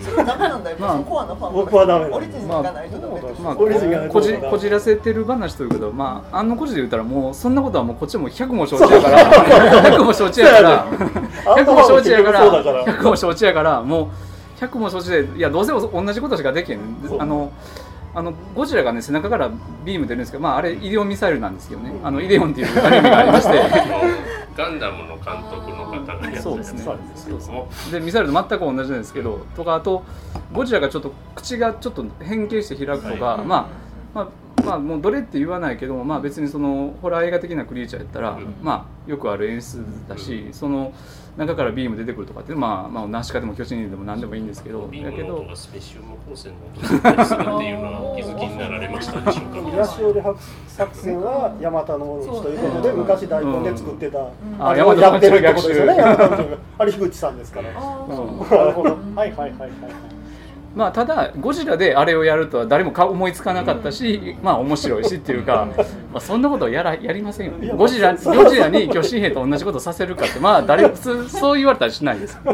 [0.00, 9.24] それはダメなんだよ、まあ、コアなファン僕はダメオリジンがないとダメまあ、こじこじらせてる話というけど、まあ、あのこじで言ったらもうそんなことはもうこっちも100も承知やから。
[9.96, 10.86] 100も承知やから。
[10.86, 12.84] 100も承知やから。
[12.84, 13.82] 100も承知やから。
[13.82, 14.10] も
[14.60, 16.80] う100も承知でいやどうせ同じことしかできへん。
[17.18, 17.52] あの
[18.14, 19.50] あのゴジラがね背中から
[19.84, 23.58] ビーム出るんですけど、まあ、あれイデオンミサイルなんですけどね、あのイデオンっていうアニメがありまして
[24.56, 26.82] ガンダムの監督の方がやそうですね。
[26.82, 26.98] そう
[27.34, 27.66] ですね。
[27.92, 30.04] でミサイルと全く同じなんですけどとかあと
[30.52, 33.68] ゴジラがちょっと口がちょっと変形して開くとか、はい、まあ
[34.14, 34.28] まあ
[34.64, 40.92] まあもうどれって言わないけどもまあ別にそのホラー映画的なクリーチャーやったら、うん、まあよくある演出だし、うん、その
[41.36, 50.20] 中からビーム出てくるとかってまあまあナシカでも巨人でも何でもいいんですけどだけどスペシウム光線の音だったりするっていうのは気づきになられましたでしょうか東寄り
[50.68, 54.18] 作戦はヤマタノオロチということで昔大根で作ってた、
[54.60, 55.82] あヤマタノオロチの逆襲。
[56.78, 57.82] あれ樋口さんですから、なる
[58.72, 59.70] ほどはいはいはいはい
[60.74, 65.68] まあ、ただゴジラであれをやるとは誰も思いつかなかったし、まあ面白いしっていうか、
[66.12, 67.72] まあ、そんなことやらやりませんよね。
[67.76, 72.38] ゴジラゴジラに巨神兵と同じことさせるかってまあ誰普通そう言われたらしないです。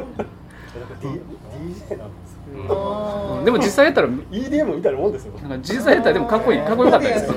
[3.45, 5.33] でも実際やったら EDM みたいなもんですよ。
[5.41, 7.35] なんか実際やったらでもかっこいいかっこよかったですよ。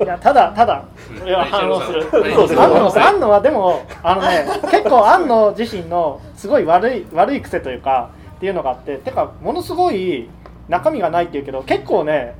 [0.00, 0.84] いやただただ。
[1.24, 2.06] いや反応する。
[2.12, 8.10] 安野はでもあのね結構安野自身のすごい悪い悪い癖というか。
[8.40, 10.30] っていうのがあっててかものすごい
[10.66, 12.34] 中身がないっていうけど結構ね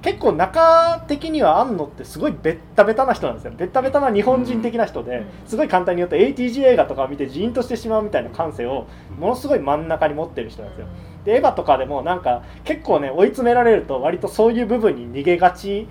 [0.00, 3.52] 結構中的にはあんのってすごいベッタベタな人なんですよ。
[3.54, 8.86] ベッタベタな日本人的な人ですごい簡単に言うと ATG 映画とかを見てジーンとしてしまうみたいな感性を
[9.18, 10.86] ものすごい真ん中に持ってる人なんですよ。
[11.26, 15.88] でエヴァとかでもなんか結構ね追い詰められると割とそういう部分に逃げがち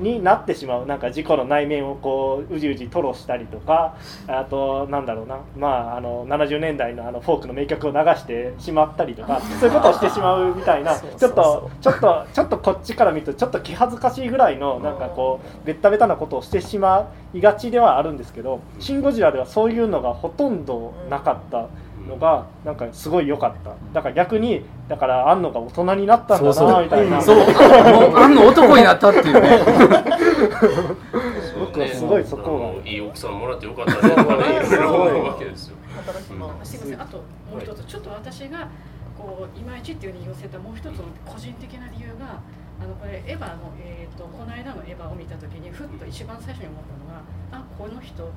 [0.00, 21.66] になってしまうなんか事故の内面をこううじうじ吐露したりとかあとなんだろうなまああの70年代のあのフォークの名曲を流してしまったりとか そういうことをしてしまうみたいなちょっとちょっとちょっとこっちから見るとちょっと気恥ずかしいぐらいのなんかこうベッタベタなことをしてしまいがちではあるんですけど「シン・ゴジラ」ではそういうのがほとんどなかった。
[22.10, 23.74] のがなんかすごい良かった。
[23.94, 27.22] だから逆にだから安野が大人になったんだなみたいな。
[27.22, 27.38] そう。
[27.38, 29.58] 安野男になったっていうね。
[31.58, 32.88] 僕はすごいそこが。
[32.88, 35.76] いい奥さんもらってよかったねとかねいろいろ思うわけですよ。
[36.20, 37.00] すみません。
[37.00, 37.22] あとも
[37.58, 38.68] う一つちょっと私が
[39.16, 42.40] こういまいちっていうふうに寄せたもう一つの個人的な理由が
[42.80, 48.30] あのこれエヴァの、えーと、とこの間のエヴァを見た時にふっと一番最初に思ったのがあこの人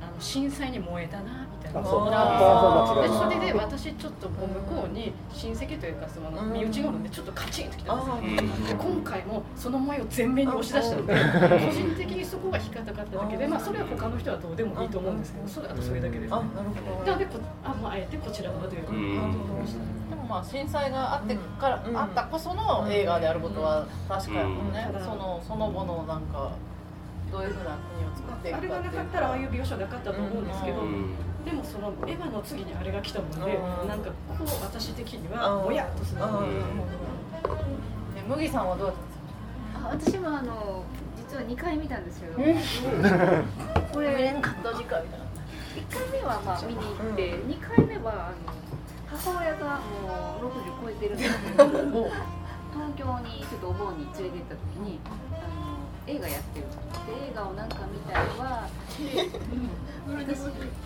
[0.00, 1.80] あの震災に燃えたなみたいな。
[1.82, 1.88] で
[3.08, 17.06] それで私ちょっとこう向こうに親戚というかその身内がおるんでちょっとカチンときたんですよ、で今回もその燃えを前面に押し出したので個人的にそこが引っかかっただけで、まあ、それは他の人はどうでもいいと思うんですけどそれあとそれだけです、ね、なるほど。
[17.06, 18.96] なのでこあ、まあ、あえてこちら側というか、で
[20.14, 26.52] もまあ震災があってから、あったこその映画であることは確かにね、そのその後のなんか
[27.34, 30.82] どういうふうな国を作っていくかあれがなかったらああいう描写なかったと思うんですけど、
[31.44, 33.58] でもそのエヴァの次にあれが来たもので、
[33.88, 36.20] なんかこう私的にはもやっとする、
[38.28, 38.96] 麦さんはどうだっ
[39.88, 40.18] たんですか？
[40.18, 40.84] 私もあの
[41.16, 42.32] 実は2回見たんですよ。
[43.92, 45.24] これ見れんかった時間みたいな。
[45.74, 48.54] 1回目はまあ見に行って、2回目はあの
[49.10, 51.64] 母親がもう60超えてるんですけど
[52.74, 55.00] 東京にちょっとお盆に連れて行った時に
[56.06, 56.66] 映画やってる
[57.06, 59.30] で映画をなんか見たりはで
[60.12, 60.38] 私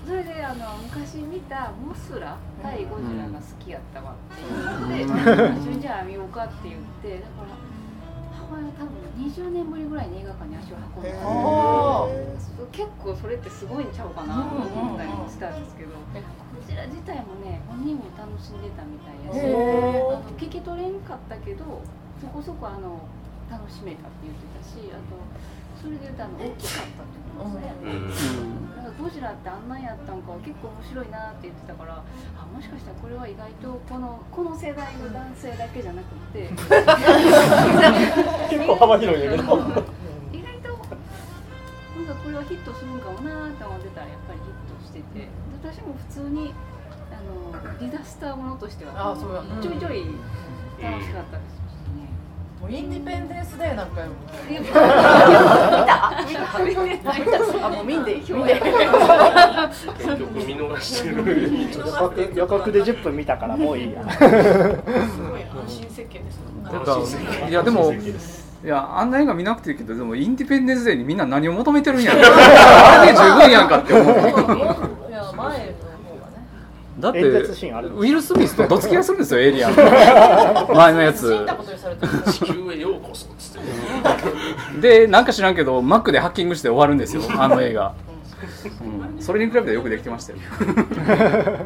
[0.07, 7.59] それであの昔見たモスラ対ゴジラが好きやったわって言って、一緒にじゃあ見ようかって言ってだから
[8.31, 16.23] 母親多分20年ぶりぐらいに映画館に足を運んだんですあけど結構それってすごいんちゃうかなと思ったりもしたんですけど、こ
[16.67, 21.83] ちら自体もね本人も楽しんでたみたいやし、あの聞き取れんかったけど
[22.21, 23.03] そこそこあの
[23.51, 25.17] 楽しめたって言ってたしあと
[25.81, 27.77] それで言うとあの大きかったっていうのもそうやね、
[28.75, 32.05] だからゴジラってあんなんやったんか結構面白いなって言ってたからあ
[32.51, 36.49] もしかしたらこれは意外とこのこの世代の男性だけじゃなくて。
[38.51, 39.45] 結構幅広いんやけど。
[40.35, 40.83] 意外とな
[42.03, 45.21] んかこれはヒットするんかもなって思ってたらやっぱりヒットしてて。
[45.21, 45.29] で
[45.63, 46.55] 私も普通に
[47.11, 50.05] あのディザスターものとしてはあそうやちょいちょい
[50.81, 51.58] 楽しかったです
[52.61, 54.09] もうインディペンデンスデーなんかよ。
[54.51, 54.81] いや見た？
[56.65, 57.13] 見た？
[57.13, 57.67] 見た。
[57.67, 58.67] あもう見んでいい見んでいい結
[60.19, 62.35] 局見逃してる。
[62.35, 66.41] 予告 で10分見たからもういいやすごい安心設計です。
[67.49, 67.93] いやでも
[68.65, 72.19] いやあんな映画見なくていいけどでもインディペンデンスデーにみんな何を求めてるんやろ。
[72.27, 74.17] あれで十分やんかって思う。
[75.09, 75.68] いや前
[76.99, 81.47] だってウィル・スミスとどつき合いするんですよエイリアンの 前のやつ。
[84.81, 87.95] でなんか知らんけどマックでハッキングして終わるんですよあの映画、
[89.17, 90.39] うん、それに比べてよくできてましたよ。
[90.59, 91.65] でも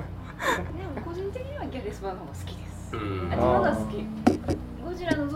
[1.04, 2.94] 個人的にはギャレスバーの方が好きです。
[2.94, 3.28] うん。
[3.32, 4.06] あっちの方が好き。
[4.84, 5.26] ゴジラの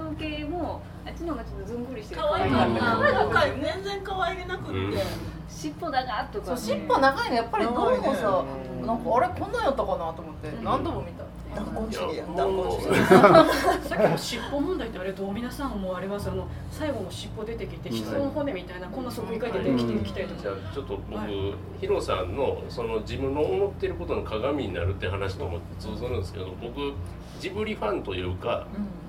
[1.26, 3.24] の方がちょっとずんぐりしてる可愛かった。
[3.24, 5.36] 今回全然可愛げなくって。
[5.48, 8.44] 尻尾だがとか、ね、そう尻尾長いのやっぱりどうもさ
[8.84, 11.24] なんかあれこんなんやったかなと思って何度も見た
[11.54, 26.94] 弾痕主義やも弾痕主う義さっきの尻尾問題ってあれどう皆さんもあれはその最後の尻尾出てきて人の骨みたいなこんなそこに書いて出てきてきたりとじゃかあちょっと僕、はいヒロさんのその自分の思ってることの鏡になるって話とも通ずるんですけど僕
[27.38, 28.66] ジブリファンというか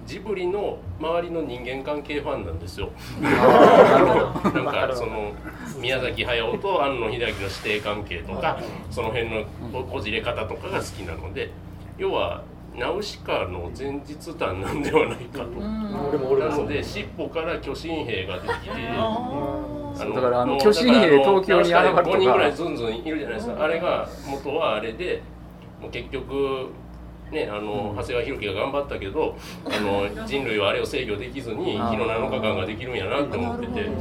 [0.08, 2.90] ジブリの周りの人間関係ファンなんですよ。
[3.22, 5.34] なんかその
[5.80, 8.58] 宮崎駿と庵野秀明の師弟関係とか
[8.90, 11.52] その辺のここじれ方とかが好きなので
[11.98, 12.44] 要は
[12.76, 15.46] ナウシカの前日談なんではないかと。
[15.50, 18.72] なので尻尾から巨神兵が出てきて。
[19.96, 22.02] そうだからあの巨神兵東京に現れるとか。
[22.02, 25.24] 5人ぐらいずんずんいるじゃないですか、あれが元はあれで
[25.82, 26.70] もう結局
[27.32, 33.98] ねあの、長谷川博己が頑張ったけどあの人類はあれを制御できずに日の7日間ができるんやなって思ってて、うん、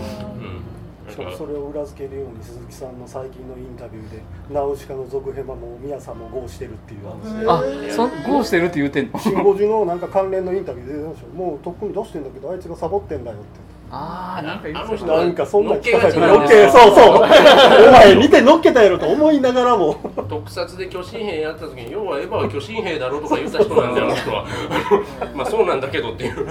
[1.09, 7.91] そそれを裏付けるように鈴木さんの最近のインタビューでナウシカの続編はもう宮さんも GO してるっていう話で。
[7.91, 9.19] あそゴーしてるって言うてんの？
[9.19, 11.27] シンゴジのなんか関連のインタビューで出てました。
[11.27, 13.66] よもうとっくに出してんだけどあいつがサボってんだよって
[13.97, 17.25] ああなんかなんかそんなのっけがちなのっけそうそう。
[17.89, 19.97] お前見てのっけたやろと思いながらも。
[20.29, 24.45] 特撮で巨神兵やった時に要はエヴァは巨神兵だろうとか言った人なんであの人は。
[25.35, 26.47] まあそうなんだけどっていう。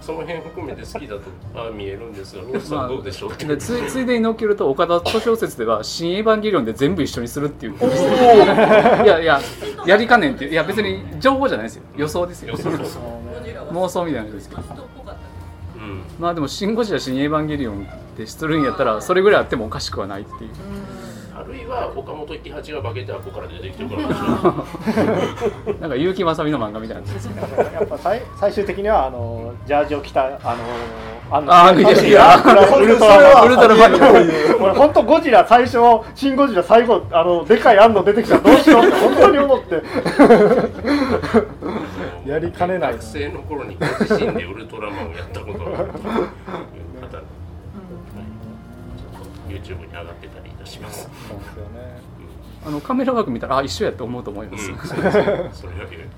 [0.00, 1.22] その辺含めて好きだと
[1.56, 7.74] あ見えるんですが皆さんどうでしょうってでついついでに乗っけると岡田図小説では「新エヴァンゲリオン」で全部一緒にするっていう。
[7.82, 9.40] いやいや
[9.84, 10.52] やりかねんっていう。
[10.52, 11.82] いや別に情報じゃないですよ。
[11.96, 12.54] 予想ですよ。
[12.54, 14.62] 妄想みたいなのですけど。
[14.62, 14.91] うん
[16.18, 17.82] まあでも「シン・ゴジラ新エヴァンゲリオン」
[18.14, 20.50] ってするんやったらそれぐらいあってもおかしくはないっていう。
[21.34, 24.08] あるいは岡本一八が化けてあここから出てきてるから。
[24.08, 24.22] でしょ
[25.80, 30.38] なんか結城正美の漫画みたいなやつですけどやっぱ最最終的にはあのジャージを着たあの
[31.30, 32.36] あのあーいやいや
[32.76, 33.92] ウルトラマンウルトラマン。
[34.60, 35.78] 俺本当ゴジラ最初
[36.14, 39.82] シンゴジラ最後あのでかい案の出てきたらどうしようって本当に思って
[42.26, 42.92] やりかねない。
[42.92, 46.30] 学生の頃にご自身でウルトラマンをやったことがあるという方、はい、
[46.70, 51.10] ちょっと YouTube に上がってたりいたします。
[51.28, 52.12] そうですよね。
[52.64, 55.10] あのカメラワーク見たらあ一緒やって思うと思います、うん、 それは
[55.90, 56.08] 言え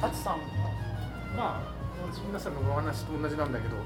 [0.00, 0.38] あつさん
[1.36, 1.60] まあ
[2.26, 3.76] 皆さんのお話と同じなんだけど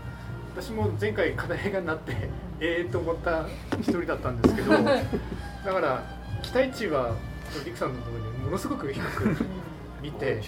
[0.54, 2.12] 私も前回課題がなって
[2.60, 3.46] ええと思った
[3.78, 6.02] 一人だったんですけど だから
[6.42, 7.14] 期待値は
[7.64, 9.46] リクさんのところにものすごく低く
[10.02, 10.42] 見て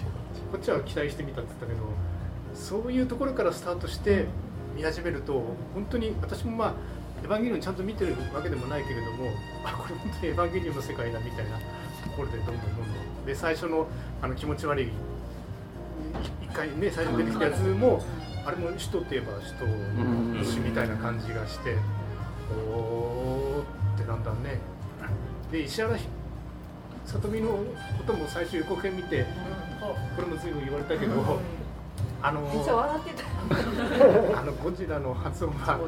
[0.52, 1.78] こっちは期待してみたって言ったけど
[2.54, 4.26] そういうところからスタートして
[4.76, 5.32] 見始めると
[5.74, 6.74] 本当に私もまあ
[7.24, 9.30] エヴァンゲリオンちゃんと見てるわけでもないけれども
[9.64, 11.64] あこれ本当にエヴァンゲリオンの世界だみたいなと
[12.16, 12.82] ころでどんどんどんど
[13.22, 13.26] ん。
[13.26, 13.86] で最初の
[14.22, 14.90] あの気持ち悪い
[16.42, 18.02] 一回ね最初に出てきたやつも
[18.46, 21.76] あれも首都って言えば首都の詩みたいな感じがして
[22.72, 23.62] おー
[23.96, 24.58] ってだんだんね。
[25.52, 25.96] で石原
[27.08, 27.64] さとみのこ
[28.06, 29.24] とも最初予告編見て
[29.80, 31.40] これも随分言われたけど
[32.20, 33.24] あのめっちゃ笑って
[34.36, 35.80] あのゴジラの発音が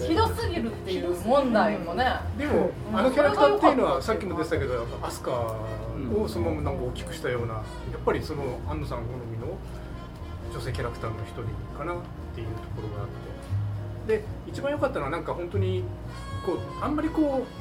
[0.00, 2.06] ひどすぎるっていう問題もね。
[2.38, 7.62] でもあのキャラクターっていうのはさっきも出てたけどアスカをそのままなんか大きくしたようなやっ
[8.02, 9.58] ぱりその安野さん好みの
[10.50, 11.42] 女性キャラクターの一人
[11.76, 11.96] かなっ
[12.34, 13.30] ていうところがあって。
[14.06, 15.84] で一番良かったのはなんか本当に
[16.46, 17.59] こうあんまりこう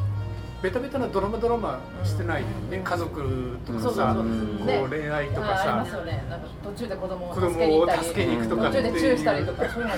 [0.61, 2.43] ベタベタなドラマドラマしてない。
[2.69, 4.23] ね、家族とかさ、こ
[4.85, 6.25] う恋愛とかさ、ありますよね。
[6.29, 7.35] なんか途中で子供を
[7.89, 9.93] 助けに行くとか途中でチューしたりとかそういうの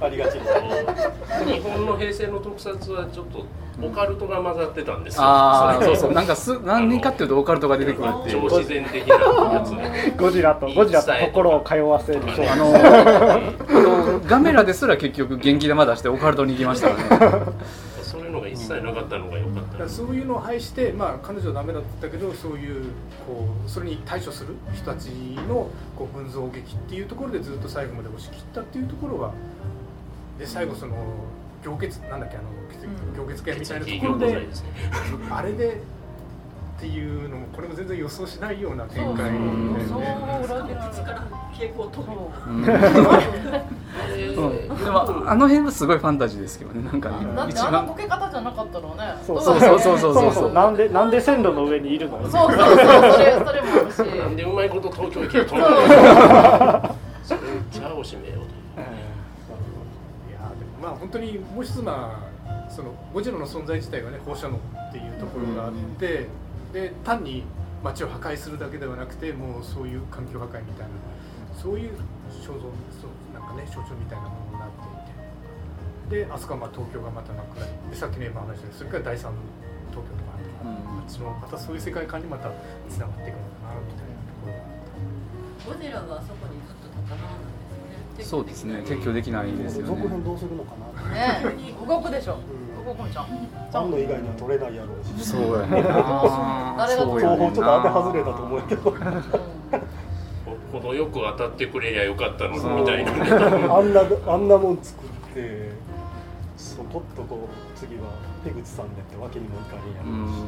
[0.00, 3.44] ありがち日本の平成の特撮はちょっと
[3.80, 5.22] オカルトが混ざってたんですよ。
[5.22, 6.12] ああそうそう。
[6.12, 8.50] なんかす何かっていうとオカルトが出てくるっていう。
[8.50, 9.14] 超自然的な。
[9.52, 10.14] やつね。
[10.18, 12.20] ゴジラとゴジラと心を通わせる
[12.50, 12.78] あのあ
[13.68, 17.46] のガメラですら結局元気玉出してオカルトに行きましたからね
[18.68, 22.84] 切なかったのが良かったそういうのを排して、まあ、彼女はダメだったけどそういう
[23.26, 25.06] こうそれに対処する人たち
[25.48, 29.32] のこう群像劇っていうところでずっと最後まで押し切ったっていうところは
[30.38, 30.96] で最後その
[31.64, 32.48] 行血なんだっけあの
[33.16, 34.48] 行血系みたいなところで、
[35.30, 35.80] あれで
[36.78, 42.50] っていうのもこれも全然予想しないような展開で、ね、そう裏切らないから傾向とう。
[42.52, 42.70] んで
[44.88, 49.60] もあの辺はすごいファンタジーですけどねなんかねだって一番あのボケ方じゃなかったらねそうそう。
[49.60, 49.98] そうそう。
[49.98, 52.50] そうそもそもなんでなんで線路の上にいるのそうそう。
[52.52, 55.74] そうそれそれもあるしなんでうまいこと東京駅で止まる
[57.24, 57.40] それ
[57.72, 58.38] じゃあおしめよう。
[58.38, 58.44] と。
[58.44, 58.84] い
[60.32, 61.64] やでもまあ本当にもう。
[61.64, 65.12] 一つまあそのゴジラの存在自体がね放射能っていう。
[65.18, 66.28] ところがあって、
[66.72, 67.44] で単に
[67.82, 70.92] 街を破壊するだけではなくてもうそういう環境破壊みたいな
[71.56, 71.92] そういう
[72.30, 76.24] 肖像そうなんかね象徴みたいなものになっていて。
[76.24, 79.32] であそこはまあ東京がまたなくなりでさっきの今話したそれから第三
[79.90, 82.50] 東京とかあるとか、あっちのまたそういう世界観にまた
[82.88, 87.44] つながっていくのかなみたいなところがゴジラがあそこにずっと立たななん
[88.16, 88.24] ですね。
[88.24, 88.80] そうですね。
[88.88, 89.88] 撤去できないですよね。
[89.88, 91.10] 続編どうするのかな。
[91.12, 91.44] ね
[91.86, 92.38] 動く でしょ
[92.88, 93.26] 動くんじゃん。
[93.72, 95.24] あんの以外には取れないやろうし。
[95.24, 95.82] そうやね。
[96.96, 98.94] そうやねちょっと当て外れたと思うけど
[100.72, 103.12] ほどよく当たってくれりゃよかったのにみたいな。
[103.12, 103.20] ね。
[103.68, 105.72] あんなあんなもん作って
[106.56, 107.48] そこっとこう。
[107.78, 108.10] 次は
[108.42, 110.42] 手口さんでってわけにもいかんやろうし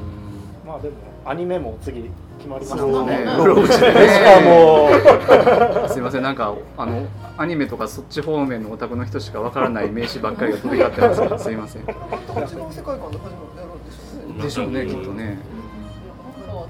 [0.71, 0.95] まあでも
[1.25, 2.09] アニメも次
[2.39, 3.25] 決まりましたね。
[3.25, 4.41] ローチでしか
[5.83, 6.23] も すいません。
[6.23, 7.07] なんかあの
[7.37, 11.83] アニメとかそっち方面のオタクの人しかわからない名詞ばっかりが飛び交ってますけどすいません。
[11.83, 14.85] こっちの世界観で初めてやるんでしょうね。
[14.85, 15.39] でしょうねきっとね。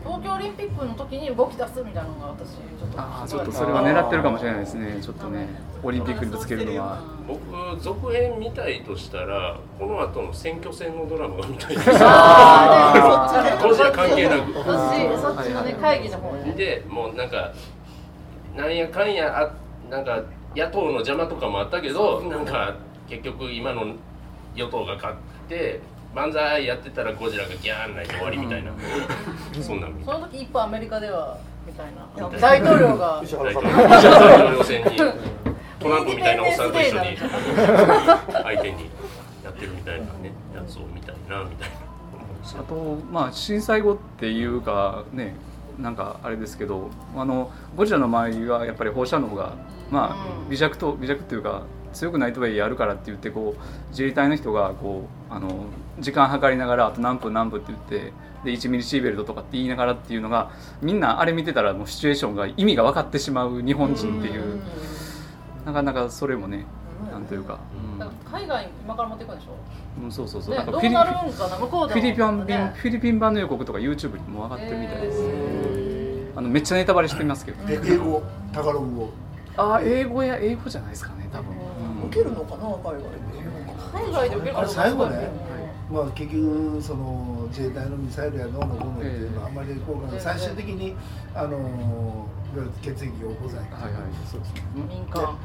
[0.03, 4.99] 東京オリンピックの時に動き出すみたいなのが私ちょっとああちょっとそれは狙ってるかもしれないですね。
[5.03, 5.47] ちょっとね
[5.83, 7.01] オリンピックにぶつけるのは。
[7.27, 11.91] 僕続編見たいとしたらこの後の選挙戦のドラマが見たいです。
[12.01, 13.69] あーねそっちね。
[13.69, 14.53] ゴジラ関係なく。
[14.53, 17.53] そっちそっちのね会議の方ねでもうなんか
[18.57, 19.51] なんやかんやあ
[19.91, 20.23] なんか
[20.57, 22.75] 野党の邪魔とかもあったけどなんか
[23.09, 23.95] 結局今の
[24.55, 25.17] 与党が勝っ
[25.49, 25.81] て
[26.15, 28.73] 万歳やってたらゴジラがギャーン泣いて終わりみたいな、
[29.63, 32.29] そんなん見その時一歩アメリカではみたいな。
[32.41, 33.23] 大統領が。
[33.31, 35.50] 大統領選に
[35.81, 38.91] トランプみたいなおっさんと一緒に相手に
[39.43, 41.91] やってるみたいなねやつを見たいなみたいな。
[42.59, 45.35] あとまあ震災後っていうかね
[45.79, 49.55] なんかあれですけどあのゴジラの周りはやっぱり放射能が
[49.91, 51.63] まあ微弱と微弱っていうか
[51.93, 55.67] 強くないとはいえやるからって言ってこう自衛隊の人がこうあの
[55.99, 58.13] 時間計りながらあと何分何分って言って
[58.45, 60.51] で1ミリシーベルトとかって言いながらっていうのが
[60.83, 64.61] みんなあれ見てたらもうシチュエーションが意味が分かってしまう日本人っていう
[65.65, 66.65] なかなかそれもね
[67.11, 67.59] なんというか、
[68.31, 69.53] 海外に今から持っていくんでしょ？
[69.99, 70.51] うんうん、そうそうそう。
[70.51, 71.59] ねなんかフィリどうなるんかな？
[71.59, 72.01] 向こうでも。
[72.01, 72.73] フィリピンね。
[72.77, 75.19] フィリピン版の予告とか YouTube にも上がってるみたいです、
[76.37, 78.23] あのめっちゃネタバレしてますけど、え英語？
[78.53, 79.11] タガログ語？
[79.57, 81.55] ああ英語や英語じゃないですかね多分、
[82.09, 82.69] 受けるのかな？
[82.69, 83.09] 海外で。
[83.93, 85.29] 海外で受けるあれ最後ね、
[85.91, 90.95] まあ、結局その自衛隊のミサイルやどうのこうのっていうのはあんまり効果がない最終的に
[91.35, 92.29] あの
[92.83, 94.03] 血液を保剤か、はいはい。
[94.31, 94.63] そうですね。
[94.89, 95.37] 民間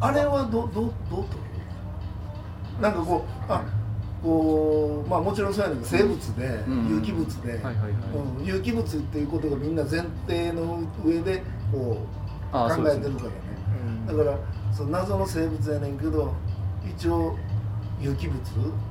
[0.00, 2.82] あれはどどどう取る？
[2.82, 3.64] なんかこうあ
[4.22, 6.88] こうまあもちろんそうやねんけど生物で、うん。
[6.96, 7.60] 有機物で、
[8.44, 11.42] 有機物っていうことがみんな前提の上で
[11.72, 11.98] こ
[12.50, 13.36] う考えてるからね。
[14.06, 14.38] だから
[14.72, 16.34] その謎の生物やねんけど
[16.86, 17.36] 一応
[18.00, 18.42] 有機物っ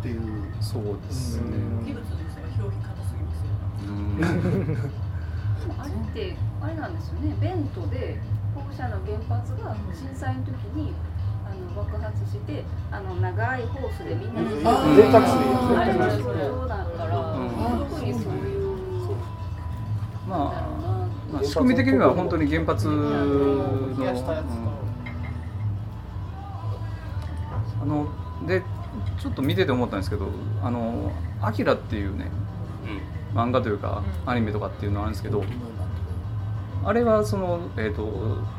[0.02, 0.22] ていう。
[0.62, 1.44] そうですね、
[1.86, 4.42] 器物ですが表記硬すぎますよ
[5.62, 7.36] でもあれってあれなんですよね。
[7.40, 8.20] ベントで
[8.56, 10.94] 放射の原発が震災の時に
[11.46, 17.90] あの爆発してあの長いホースでみんなであー冷却水あれが象徴だから、うん。
[17.90, 18.66] 特にそういう
[20.28, 24.76] まあ、まあ、仕組み的には本当に原発の、冷やしたやつと
[27.84, 28.08] あの
[28.48, 28.64] で
[29.20, 30.28] ちょっと見てて思ったんですけど
[30.64, 32.32] 「あのアキラっていうね
[33.34, 35.44] 漫画というかアニメとかっていうのがあるんですけど
[36.86, 38.06] あれはその、えーと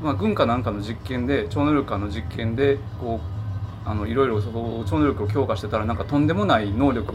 [0.03, 7.15] まあ、軍かなんかの実験で超能力化の実験でこうあのいろいろそこ超能力を強化してたらなんかとんでもない能力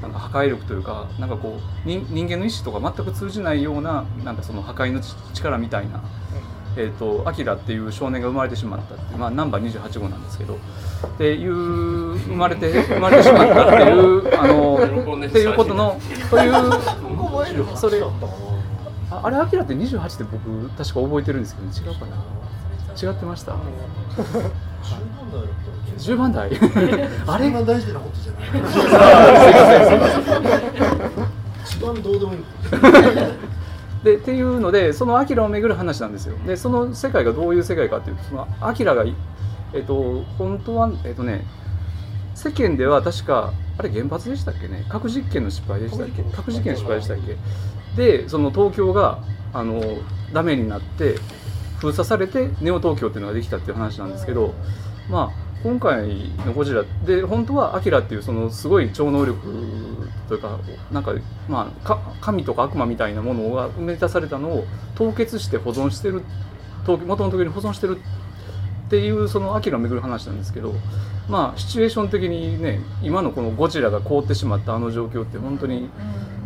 [0.00, 6.02] なんか破壊力というかなんかこう人人間の意志とか全く通じないようななんかその破壊のち力みたいな。
[6.74, 10.58] えー、とアキラっていう少年が生まれてしまったっまあ、ナンバー28号なんですけどっ
[11.18, 11.52] ていう
[12.16, 18.00] 生まれて生まれてしまったっていうあのっていうことのというそれ
[19.16, 22.16] ああれアキラって28って僕確か覚えてるんですけど、違うかな。
[23.10, 23.54] 違ってました
[25.98, 26.50] ？10番台。
[27.26, 27.44] あれ？
[27.44, 28.50] そんな大事なことじゃない。
[31.64, 32.40] 一番どうでもいい
[34.04, 36.36] でっていうのでそのアキラをめぐる話なんですよ。
[36.46, 39.14] でその世界がどういう世界かっていうとそのアキラがい
[39.72, 41.44] えっと本当はえっとね
[42.34, 44.84] 世間では確かあれ原発でしたっけね？
[44.88, 46.22] 核実験の失敗でしたっけ？
[46.36, 47.36] 核実験の失敗でしたっけ？
[47.96, 49.18] でその東京が
[49.52, 49.80] あの
[50.32, 51.16] ダメになって
[51.78, 54.54] 封鎖されてネオ東京っていうのができたっていう話なんですけど
[55.10, 59.40] まあ今回のゴジラで本当はアキラっていうそのすごい超能力
[60.28, 60.58] というか
[60.90, 61.12] なんか
[61.48, 64.64] まあ神とか悪魔みたいなものが埋め出されたのを
[64.96, 66.22] 凍結して保存してる
[66.86, 67.98] 元の時に保存してる
[68.86, 70.74] っていうそのアキラを巡る話なんですけど
[71.28, 75.88] まあシチュエーション的にね今のこのゴジラが凍ってしまったあの状況って本当に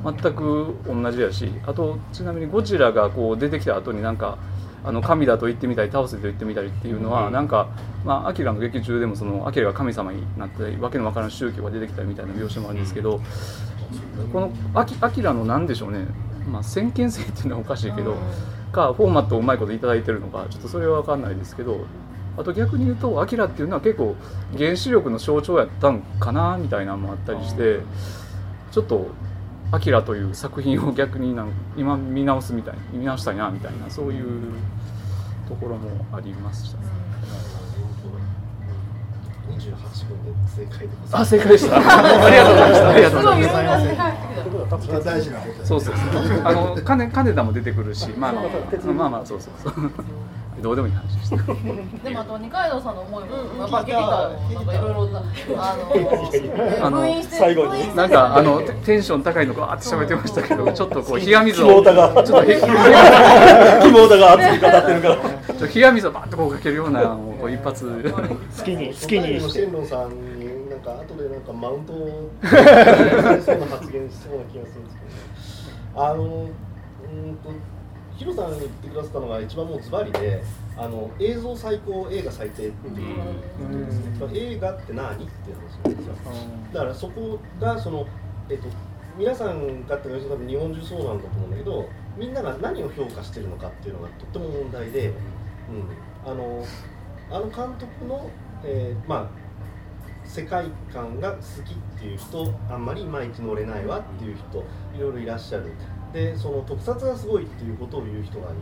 [0.05, 4.39] 全く同じやしあとちなみにゴジラがこう出てきた後になんか
[4.85, 7.69] あの神だと言ってみたり倒せと言ってみたりっていうのは、なんか
[8.05, 13.21] まあアキラの劇中でもそのアキラが神様になったりわけのわからん宗教が出てきたりみたいな描写もあるんですけど、
[14.33, 16.07] このアキアキラのなんでしょうね、
[16.49, 18.17] まあ、先見性っていうのはおかしいけど、
[18.71, 21.85] かフォーマットをうまいこと頂いただいてるのかちょっとそれは分かんないですけど
[22.39, 24.15] あと逆に言うとアキラっていうのは結構
[24.57, 27.81] 原子力の象徴やったんかなみたいなのもあったりして
[28.71, 29.09] ちょっと
[29.73, 34.25] アキラという作品を逆になん今見直すみたい見直したいなみたいなそういう
[35.49, 36.85] ところもありましたね。
[39.49, 39.71] 28
[40.09, 41.77] 分で正解でございますあ正解でした。
[41.77, 42.89] ありがとうございました。
[42.89, 45.05] ありがとうございます。
[45.05, 46.43] 大事なことやそうそうそう。
[46.45, 48.45] あの金金田も出てくるし、まあまあ
[48.93, 49.91] まあまあそうそうそう。
[50.63, 51.37] どうでもいい話でした。
[52.09, 57.97] でもあと二階堂さんの思いもやっぱ聞きたいなんかいろいろなあのあの封印して最後に。
[57.97, 62.61] なんかあのテテンション高いのがあって喋ってましたけど、 ちょっとこう冷や水をちょっとへ
[63.83, 65.17] 肝 が熱い語ってるから。
[65.17, 67.85] ちょっと冷や水をバーッとこうかけるようなもうこう一発。
[68.59, 69.41] 好きに好きに。
[69.41, 77.51] のしてさんになんか後でなんかマウントそうな発言しそうな気がするんですけど、あのうーんと
[78.17, 80.43] ヒロさんが言ってくださったのが一番もうズバリで、
[80.77, 83.17] あの映像最高映画最低っていう
[83.59, 84.21] ことですね。
[84.21, 86.15] だから映画って何っていう話なんですよ。
[86.73, 88.07] だからそこがその
[88.49, 88.69] えっと
[89.19, 96.65] 皆さんがって多分日本中そうなんだと思うんだけど、みんなが何を評価してるのかっていうのがとっても問題で、うん、あの
[97.31, 98.31] あの監督の、
[98.65, 99.47] えーまあ
[100.29, 104.59] 世界観が好きっていう人あんまりいまいち乗れないわっていう人
[104.97, 105.73] いろいろいらっしゃる
[106.17, 108.57] でその特撮がすごいっていうことを言う人がいる。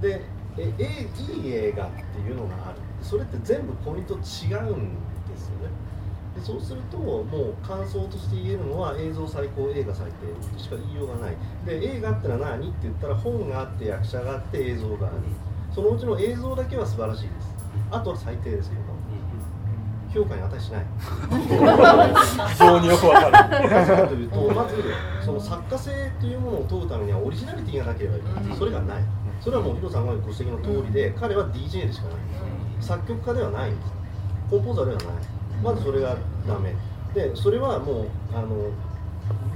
[0.00, 0.24] で
[0.56, 1.08] ええ
[1.42, 2.78] いい映画っていうのがある。
[3.02, 5.74] それって全部ポイント違うんですよね。
[6.36, 10.06] でそうするともう感想として言えるのは映像最高映画最
[10.54, 11.36] 低しか言いようがない。
[11.66, 15.16] で映画ってのは何って言ったら本があって役者があって映像がある。
[15.74, 17.56] そのうちの映像だけは素晴らしいです。
[17.90, 18.74] あとは最低ですよ
[20.14, 20.84] 評価に値しない。
[22.52, 23.68] 非常によくわかる。
[23.68, 24.76] かというとまず
[25.24, 25.90] その作家性
[26.20, 28.56] というものを問うためにはオリジナリティがなければいけない。
[28.56, 29.02] それがない
[29.40, 32.16] それはもうヒロさんがご指摘の通りで彼は DJ でしかない。
[32.80, 33.70] 作曲家ではない。
[33.70, 33.92] んです
[34.50, 35.08] コンポーザーではない。
[35.62, 36.74] まずそれがダメ
[37.14, 38.70] でそれはもうあの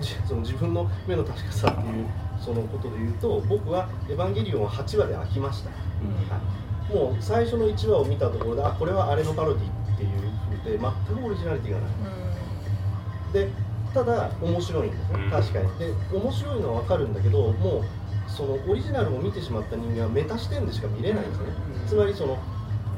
[0.00, 2.06] じその自分の目の確かさっていう
[2.40, 5.76] そのことで言うと僕は「エヴァンゲリオン」は8話で飽きました、は
[6.90, 10.27] い、もう最初の1話を見たところであこれはあれのパロディっていう
[10.62, 11.90] ふうで全くオリジナリティがない、
[13.32, 13.50] で
[13.94, 15.78] ただ面白いんですね確かに。
[15.78, 21.46] で面白いのは分かるんだけどもうそのオリジナルを見てしまった人間はメタ視点でしか見れないんですね、
[21.86, 22.38] つまりその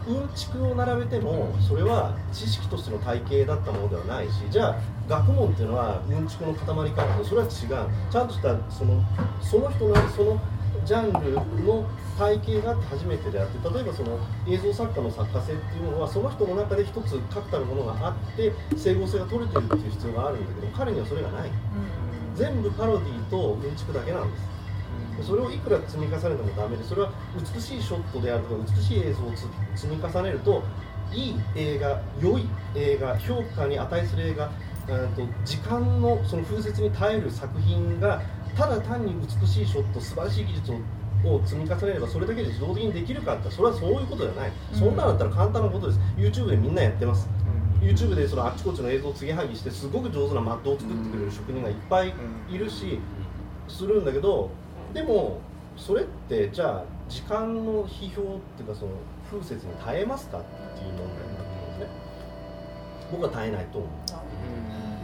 [0.09, 4.77] うんちくを並べてもそれは知識としての体系だったものではないしじゃあ
[5.09, 7.51] 学問っていうのはうんちくの塊かってそれは違う。
[8.11, 9.03] ちゃんとしたその
[9.41, 10.41] その人のその
[10.85, 11.33] ジャンル
[11.65, 11.85] の
[12.19, 14.19] 体系があって初めてであって例えばその
[14.49, 21.51] 映像作家の作家性っていうものはその人の中で一つ確たるものがあって整合性が取れてるっていう必要があるんだけど彼にはそれがない、
[22.35, 24.61] 全部パロディとうんちくだけなんです。
[25.17, 29.47] でそれをいくら積み重ねてもダメでそれは美しいショットであるとか美しい映像をつ
[29.81, 30.63] 積み重ねると
[31.13, 34.51] いい映画良い映画評価に値する映画
[34.89, 38.23] うんと時間のその風雪に耐える作品が
[38.61, 40.75] ただ単に美しいショット素晴らしい技術を
[41.23, 46.01] を積み重ねればそれだけで自動的にできるかってそれはそういうことじゃない、そんなのだったら簡単なことです。
[46.17, 47.29] YouTube でみんなやってます、
[47.83, 52.15] YouTube でそのあっちこっちの映像を継ぎはぎしてすごく上手なマットを作ってくれる職人がいっぱい
[52.49, 53.01] いるし、
[53.69, 54.51] するんだけど
[54.95, 55.41] でも
[55.77, 58.25] それってじゃあ時間の批評っ
[58.57, 58.93] ていうかその
[59.31, 60.43] 風雪に耐えますかっ
[60.79, 61.87] ていう問題になってますね。
[63.13, 63.89] 僕は耐えないと思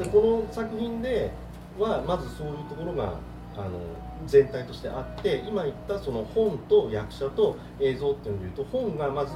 [0.01, 1.31] う、でこの作品で
[1.79, 3.19] はまずそういうところが
[3.57, 3.79] あの
[4.27, 9.33] 全体としてあって今言ったその本と役者と映像っていうのでいうと本がまず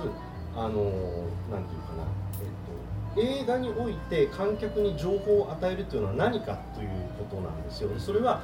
[0.55, 2.05] あのなんていうかな、
[3.17, 7.91] えっと、映画において観客に情報を与えるというのは何かということなんですよ。
[7.99, 8.43] それは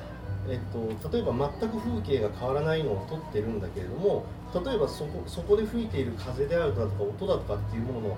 [0.49, 4.25] えっと、例えば全く風景が変わらないのを撮ってるんだけれども
[4.55, 8.17] 例えばそこそこで吹いている風であるだとか音だとかっていうもの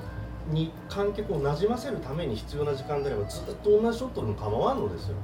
[0.50, 5.16] に観客をなじませるために必要な時間であればずっと同じショットでも構わんのですよ。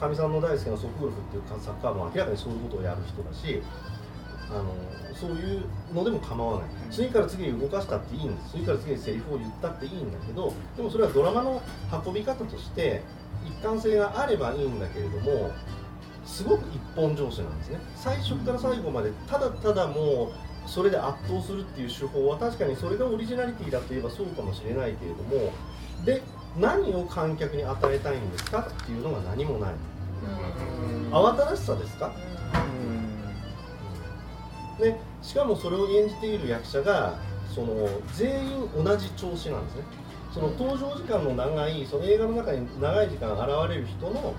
[0.00, 3.62] かみさんの大好きなソフゴルフっていうサッカーも明らかにそういうことをやる人だし
[4.50, 4.74] あの
[5.14, 6.68] そういうのでも構わない。
[6.90, 11.62] 次から次に動かしたっていいんです次から次にセリフを言ったっていいんだけどでもそれはドラマの
[12.04, 13.02] 運び方として
[13.46, 15.52] 一貫性があればいいんだけれども
[16.24, 17.78] すごく一本上司なんですね。
[17.94, 20.32] 最初から最後までただただも
[20.66, 25.52] うそれで圧倒するっていう手法は確かにそれがオリジナリティだといえばそうかもしれないけれども
[26.04, 26.22] で
[26.58, 29.74] 何を観客に与えたいんですかっていうのが何もない
[31.10, 32.12] 慌ただしさですか？
[34.78, 37.14] でしかもそれを演じている役者が
[37.54, 39.82] その全員同じ調子なんですね。
[40.32, 44.32] その登場時間の長いその映画の中に長い時間現れる人の、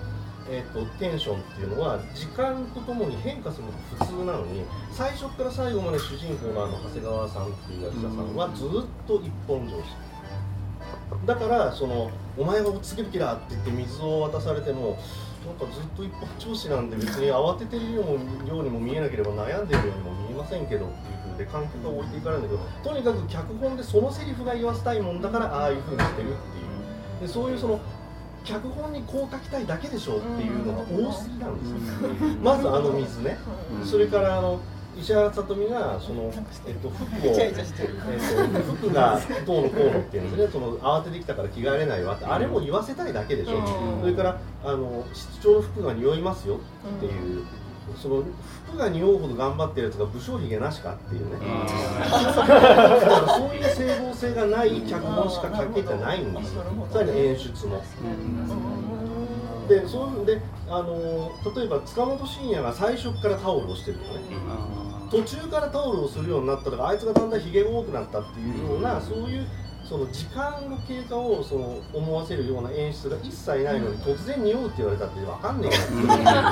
[0.48, 8.68] えーと、テンションっていうのは時間とともに変化するのが普通なのに最初から最後まで主人公のあの長谷川さんっていう役者さんはずっ
[9.06, 9.84] と一本上司。
[11.26, 14.96] だからその「お前が落ち着ける気だ」って言って水を渡されても
[15.46, 26.36] なんかずっと一本調子なんで別に慌ててるようにも見えなければ悩んでるようにも見えませんけどっていう風で観客が置いていかないんだけどとにかく脚本でそのセリフが言わせたいもんだからああいう風にしてるってい
[27.26, 27.80] うでそういうその
[28.44, 31.78] 脚本にこう書きたいだけでしょっていうのが多すぎなんですよ。
[32.42, 33.38] まずあの水ね。
[33.84, 34.58] それからあの
[34.98, 36.32] 石原さとみがその、
[36.66, 37.62] えっと、服を、 えっと、
[38.76, 43.54] 服がどうのこうのっていうんですね その慌ててきたから着替えれないわってあれも言わせたいだけでしょ、
[44.00, 46.60] それからあの室長の服が匂いますよ
[46.96, 47.44] っていう。
[48.00, 48.22] その
[48.68, 51.32] 服が匂うほど頑張ってるやつが武将髭なしかっていうね。
[51.36, 56.62] だからそういう整合性がない脚本しか書けてないんですよ。
[56.92, 57.82] さらに演出も。
[59.68, 64.20] でそういうであの例えば塚本慎也が最初からタオルをしてるとかね、
[65.10, 69.46] 途中からタオルをするようになったとかあいつがだんだんひげが多くなったっていうような、そういう
[69.84, 76.42] その時間の経過をその思わせるような演出が一切ないのに、突然匂うって言われたって分かんねえなな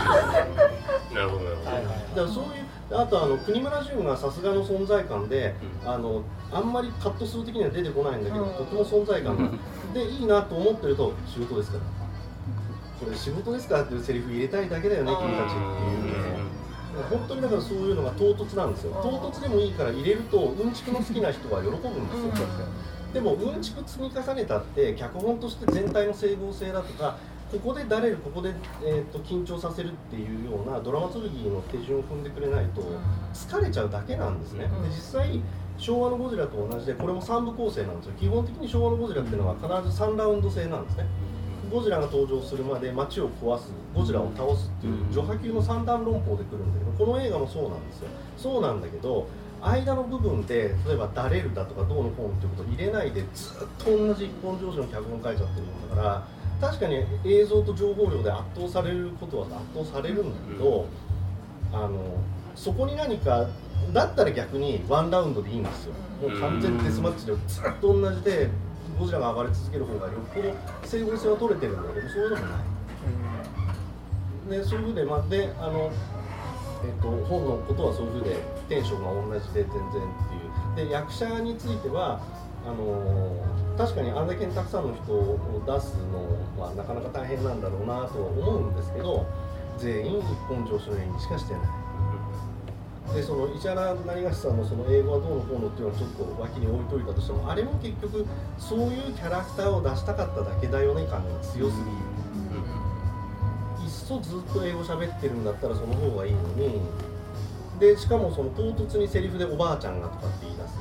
[1.22, 1.84] るほどなるほど、はいはい、
[2.14, 5.54] だからそういうあとあの国村淳がさすがの存在感で、
[5.84, 9.50] うん、あのあんまりカット数的には出てこないんだけど、とても存在感が。
[9.92, 11.99] でいいなと思ってると仕事ですから
[13.00, 15.64] これ仕事ですかっていうセリフ入れたいだけだよね君たちってい
[15.96, 16.40] うね
[17.08, 18.92] 本当にだからそういうのが唐突なんですよ。
[19.02, 22.66] 唐突でもいいから入れるとうんちくの好きな人は喜ぶんですよ、
[23.14, 27.16] でもうんちく積み重ねたって脚本として全体の整合性だとか
[27.50, 28.52] ここでだれるここで、
[28.84, 32.82] えーと、緊張させるっていうようなドラマ剣の手順を踏んでくれないと
[33.34, 35.40] 疲れちゃうだけなんですね、で実際
[35.78, 38.12] 昭和のゴジラと同じでこれも3部構成なんですよ。
[38.20, 41.06] 基本的に昭和のゴジラっていうのは必ず3ラウンド制なんですね
[41.70, 48.08] ゴジラが登場するまで街を壊すゴジラを倒すっていう序波級の三段論法で来るんだけどこの映画もそうなんですよ。
[48.36, 49.28] そうなんだけど
[49.62, 56.02] 間の部分で例えば「だれる」だとか「どうのこうの」ってことを入れないでずっと同じ一本上司の脚本書いちゃってるもんだか
[56.60, 60.84] ら確かに映像と情報量で圧倒されることは圧倒されるんだけど、
[61.72, 61.90] あの
[62.54, 63.46] そこに何か
[63.94, 65.94] だったら逆にワンラウンドでいいんですよ。
[66.20, 68.50] もう完全デスマッチでずっと同じで
[69.00, 72.70] ゴジラが暴れ続ける方がよっぽど整合性は取れてるんだけどそういうのもない。
[74.50, 75.90] でそういうふうで、まあ、であの、
[76.84, 78.36] えっと、本のことはそういうふうで
[78.68, 79.92] テンションが同じで全然っ
[80.74, 82.20] ていうで役者については
[82.66, 83.40] あの
[83.78, 89.24] 確かにあんだけたくさんの人を出すのはなかなか大変なんだろうなとは思うんですけど
[89.78, 91.79] 全員一本上司の演技しかしてない。
[93.14, 98.24] でその石原成菓さんのその英語はどうのこうのっていうのはちょっと脇に置いといたとしてもあれも結局
[98.58, 101.90] そういうキャラクターを出したかっただけだよね感が強すぎる、
[103.84, 106.80] いっそずっと英語喋ってるんだったらその方がいいのに。
[107.80, 110.74] でしかもその唐突にセリフで「おばあちゃんが」とかって言い出す。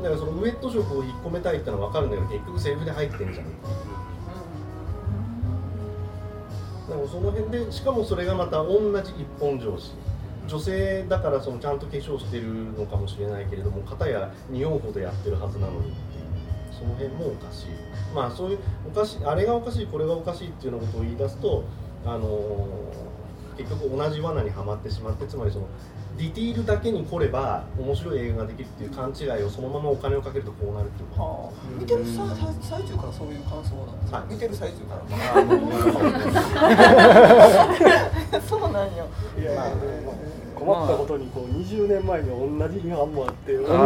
[0.00, 3.30] だからそのウエット色を引っ込めたいってのは分かるんだけど結局セリフで入ってんじゃん。
[3.30, 3.48] っていう
[6.88, 9.92] だからその辺でしかもそれがまた同じ一本上司
[10.50, 15.94] 女性だからそのちゃんと化粧してるのかもしれないけれども片や匂うほどやってるはずなのにっていう。
[16.80, 17.66] その辺もおかしい
[18.14, 21.62] まあそういうおかしいあれがおかしいこれがおかしいっていうようなことを言い出すと
[22.06, 23.10] あのー
[23.60, 25.66] 結局同じ罠にはまってしまってつまりその
[26.16, 35.02] ディティールだけに来れば面白い映画ができるっていう勘違いをそのままお金をかけるとこうなるっていうはあ、見てるさ最中からそういう感想なんですか、見てる最中から
[38.40, 39.06] そうなんよ。
[39.38, 39.70] いや、まあ
[40.60, 43.78] 困ったことにこう20年前に同じ批判もあって同じの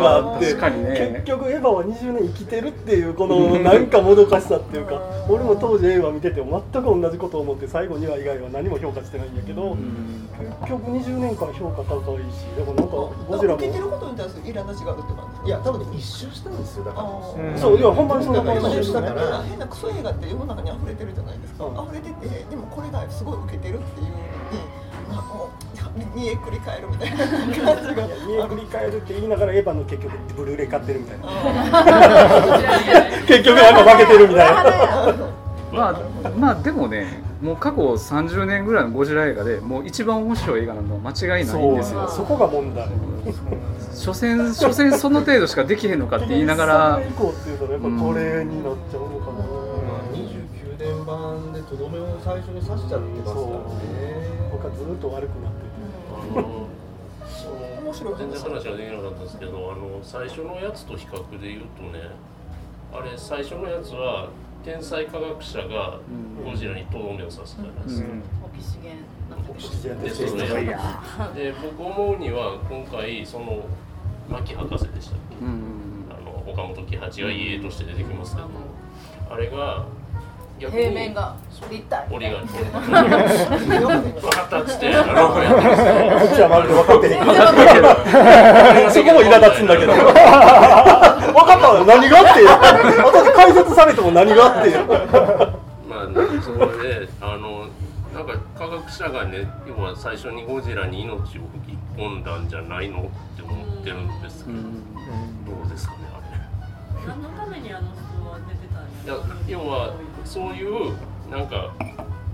[0.00, 9.76] があって結局エヴァは20年生きてるっていうこの なんかもどかしさっていうか俺も当時映画見てて全く同じことを思って最後2話以外は何も評価してないんやけど
[10.62, 12.92] 結局20年間評価高いしでもなんか
[13.28, 13.54] ゴジラも。
[13.56, 17.08] 受けてることに対する苛立ちがあるって感じいや多分ね一周したんですよだから。
[17.44, 17.58] うん。
[17.58, 18.66] そういやほんまにそんな感じ。
[18.68, 24.22] 一周したから変なクソ映画って世の中に溢れてるじゃないですか、溢れててでもこれがすごい受けてるっていうのに
[25.10, 25.61] あもう
[26.14, 27.66] 煮えくり返るみたいな感じが。
[28.26, 31.26] 見えくり返るって言いながらエヴァの結局ブルーレイ買ってるみたいな。
[33.26, 34.62] 結局なんか負けてるみたいな。
[35.72, 36.00] まあ
[36.36, 42.08] まあでもねもう過去30年ぐらいのゴジラ映画でもう一番面白い映画なのは間違いないんですよ。
[42.08, 42.88] そこが問題。
[43.94, 46.94] 所詮所詮その程度しかできへんのかって言いながら。
[46.94, 49.44] それ以降っていうとねやっぱこれになっちゃうのかな、
[50.12, 53.52] 29年版でとどめを最初に刺しちゃってますからね。
[54.52, 55.48] 僕はずっと悪くな
[56.32, 62.10] 面白い全然話ができなかったんですけどあの最初のやつと比較で言うとね
[62.92, 64.28] あれ最初のやつは
[64.64, 65.98] 天才科学者が
[66.44, 68.08] ゴジラにとどめを刺すじゃないですか。
[68.44, 68.96] オキシゲン。
[70.02, 70.64] でそれ
[71.34, 73.64] で僕思うには今回その
[74.28, 78.48] 牧博士でしたっけ、あの岡本喜八が家として出てきますけど、
[79.30, 79.86] あれが
[80.70, 81.34] 平面が
[81.70, 82.06] 立体。
[82.10, 82.48] 折りが分
[84.30, 89.92] かったっつってロープやってこっちはまるで分かってへんそこも苛立つんだけど。
[89.94, 90.04] 分
[91.46, 92.44] かったわ何があって
[93.02, 94.70] 私解説されても何があって
[95.88, 96.08] まあ、
[96.42, 96.66] それ
[97.06, 97.68] で、あの、
[98.12, 101.38] なんか科学者がね、要は最初にゴジラに命を吹
[101.72, 103.02] き込んだんじゃないのっ
[103.36, 104.62] て思ってるんですけど、ど
[105.64, 107.06] うですかね、あれ。
[107.06, 109.36] 何のためにあの人は出てたんですか？
[109.48, 109.94] 要は
[110.24, 110.94] そういう
[111.30, 111.74] なんか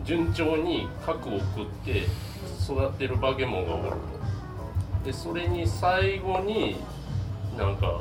[0.04, 2.04] 順調に核を食って
[2.62, 6.76] 育ってる化け物がおるとでそれに最後に
[7.56, 8.00] なんか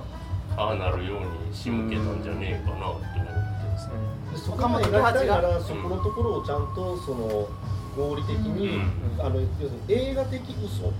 [0.55, 3.93] ああなるように仕向けたんじゃねえかなって思ってますね。
[4.33, 7.47] でそこまで描きたいならそこのところをちゃんとその
[7.97, 8.79] 合理的に、
[9.19, 10.93] あの要するに映画的嘘、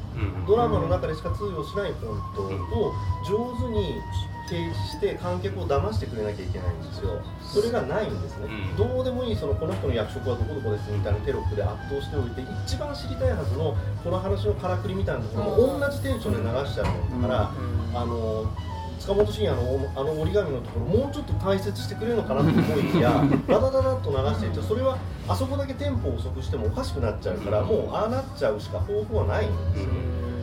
[0.48, 4.02] ドラマの中でしか通用しない本当を上手に
[4.48, 7.22] 提示して観客を騙してくれなきゃいけないんですよ。
[7.43, 17.52] それがないんですね、どうでもいいそのこの人の役職はどこどこですみたいなテロップで圧倒しておいて一番知りたいはずのこの話のからくりみたいなところも同じテンションで流しちゃうから、
[17.93, 18.45] あの
[19.00, 29.89] 塚本慎也のあの折り紙のところもうちょっと解説してくれるのかなと思いきや ダダダダッと流していってそれはあそこだけテンポを遅くしてもおかしくなっちゃうからもうああなっちゃうしか方法はないんですよ。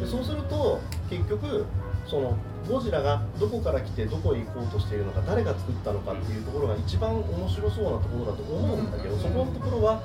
[0.00, 0.80] でそうすると
[1.10, 1.64] 結局
[2.14, 2.36] その
[2.70, 10.00] ゴジラがどこから来てどこへ行こうとしているのか誰が作ったのかっていうところが一番面白そうなところだと思うんだけどそこのところは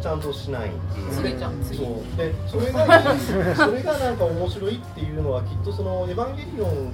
[0.00, 0.70] ちゃんとしない。
[0.70, 1.60] んです次ちゃん。
[1.62, 2.86] 次そうでそれが
[3.56, 6.92] それがなんか面白いっていうのはきっとその「エヴァンゲリオン」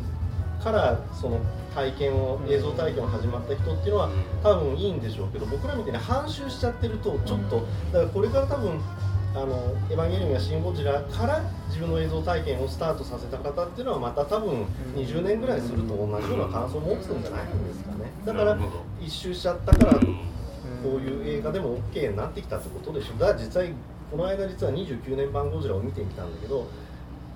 [0.65, 1.39] からその
[1.75, 4.09] 体験を映像体験を始まった人っていうのは
[4.43, 8.81] 多分いいんでしょうけど僕らみたいに半周しちゃってるとちょっとだからこれから多分
[9.37, 14.65] あのエヴァンゲリオンやシン・ゴジラから自分の映像体験をスタートさせた方っていうのはまた多分
[14.97, 18.11] 20年ぐらいすると同じような感想を持つんじゃないんですかね。
[18.25, 18.59] だから
[18.99, 20.01] 一周しちゃったからこ
[20.85, 23.75] ういう映画でも OK になってきたってことでしょだから実際
[24.11, 26.67] この間実は29年版ゴジラを見てみたんだけど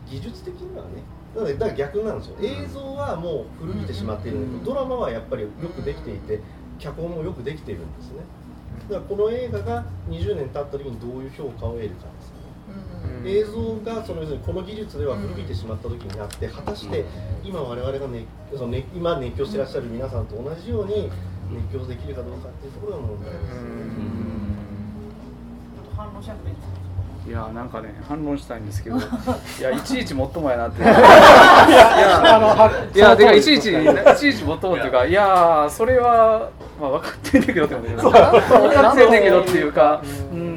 [0.09, 1.03] 技術的にはね
[1.35, 2.37] だからだから逆なんですよ。
[2.41, 6.41] 映像はもう古びてしまっているのにドラマはやっぱりよくできていて
[6.79, 8.23] 脚本もよくできているんですね
[8.91, 12.41] だからこの映画が20年経った時にどういう評価を得るかですよね。
[13.25, 17.05] 映像がその要するにこの技術では古びてしまった時にあって果たして
[17.45, 21.11] 今我々が、ねそのね、今熱狂してらっしゃる皆さんと同じように
[21.51, 23.71] 熱狂できるかどうかっていうところが問題ですよね。
[25.97, 26.51] 反論しなくて
[27.31, 29.01] いやなんかね反論したいんですけど い
[29.63, 30.83] やいちいちもっともやなって。
[30.83, 33.77] いややあのはいやでかいちいちい
[34.19, 35.69] ちいちもっともっていうかいや。
[35.71, 36.49] それは
[36.81, 40.03] まあ分かってんだけどってことだけど分かってんだけどっていうか
[40.33, 40.50] うん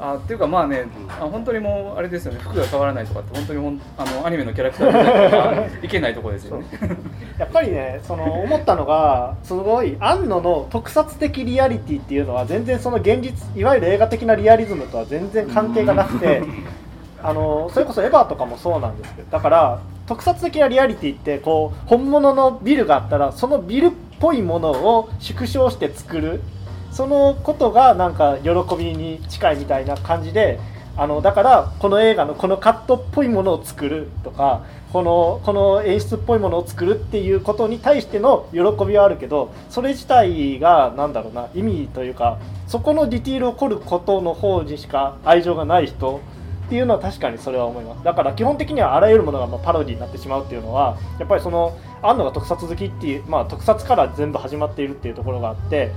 [0.00, 6.64] あっていうかまあねあ本当にもうあれですよね服が変わらないとかって本当にほんあのアニメのキャラクター みたいけないとこですよね。
[7.38, 16.42] やっぱりねその思ったのがすごい庵野の特撮的リアリティっていうのは全然その現実いわゆる映画的なリアリズムとは全然関係がなくて
[17.22, 26.40] あのそれこそエヴァとかもそうなんですけどだから特撮的なリアリティってこう本物のビルがあったらそのビルっぽいものを縮小して作る
[26.92, 30.58] そのことがなんか喜びに近いみたいな感じで
[30.96, 46.20] あのだからこの映画のこのカットっぽいものを作るとかこのこの演出っぽいものを作るっていうことに対しての喜びはあるけどそれ自体がなんだろうな意味というかそこのディティールを凝ることの方にしか愛情がない人
[46.66, 48.04] っていうのは確かにそれは思います。
[48.04, 55.92] だから基本的にはあらゆるものがまあパロディになってしまうっていうのはやっぱりその庵野が特撮好きっていう、まあ、特撮から全部始まっているっていうところがあって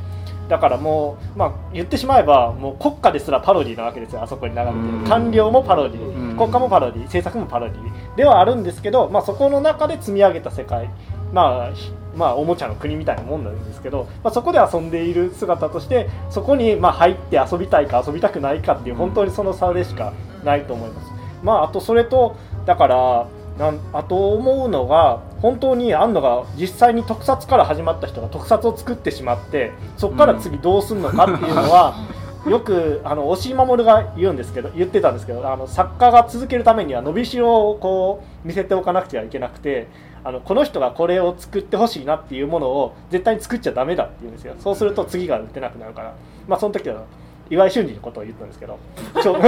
[0.49, 4.75] だからもう、まあ、言ってしまえばもう国家ですらパロディなわけですよあそこに流れてる。
[5.07, 10.89] 官僚もパロディ国家もパロディ政策もパロディではあるんですけど、まあ、そこの中で積み上げた世界
[11.31, 20.13] まあひまあ、おもちゃの国みたいなもんなんですけど、まあ、そこで遊んでいる姿としてそこにまあ入って遊びたいか遊びたくないかっていう本当にその差でしか
[20.43, 21.11] ないと思います。
[21.41, 22.35] まあ、あとそれと
[22.65, 23.27] だから
[23.57, 31.95] なんあと思うのが本当に庵野が実際に特撮から始まった人が特撮を作ってしまってそこから次どうするのかっていうのは、
[32.47, 39.87] よくあの押井守が言うんですけど言ってたんですけどあの作家が続けるためには伸びしろをこう見せておかなくてはいけなくて
[40.23, 44.53] あのこの人がこれを作ってほしいなっていうものを絶対に作っちゃダメだって言うんですよ。
[44.59, 46.13] そうすると次が打てなくなるから。
[46.47, 47.01] まあその時は
[47.49, 48.79] 岩井俊二のことを言ったんですけど
[49.21, 49.35] ちょ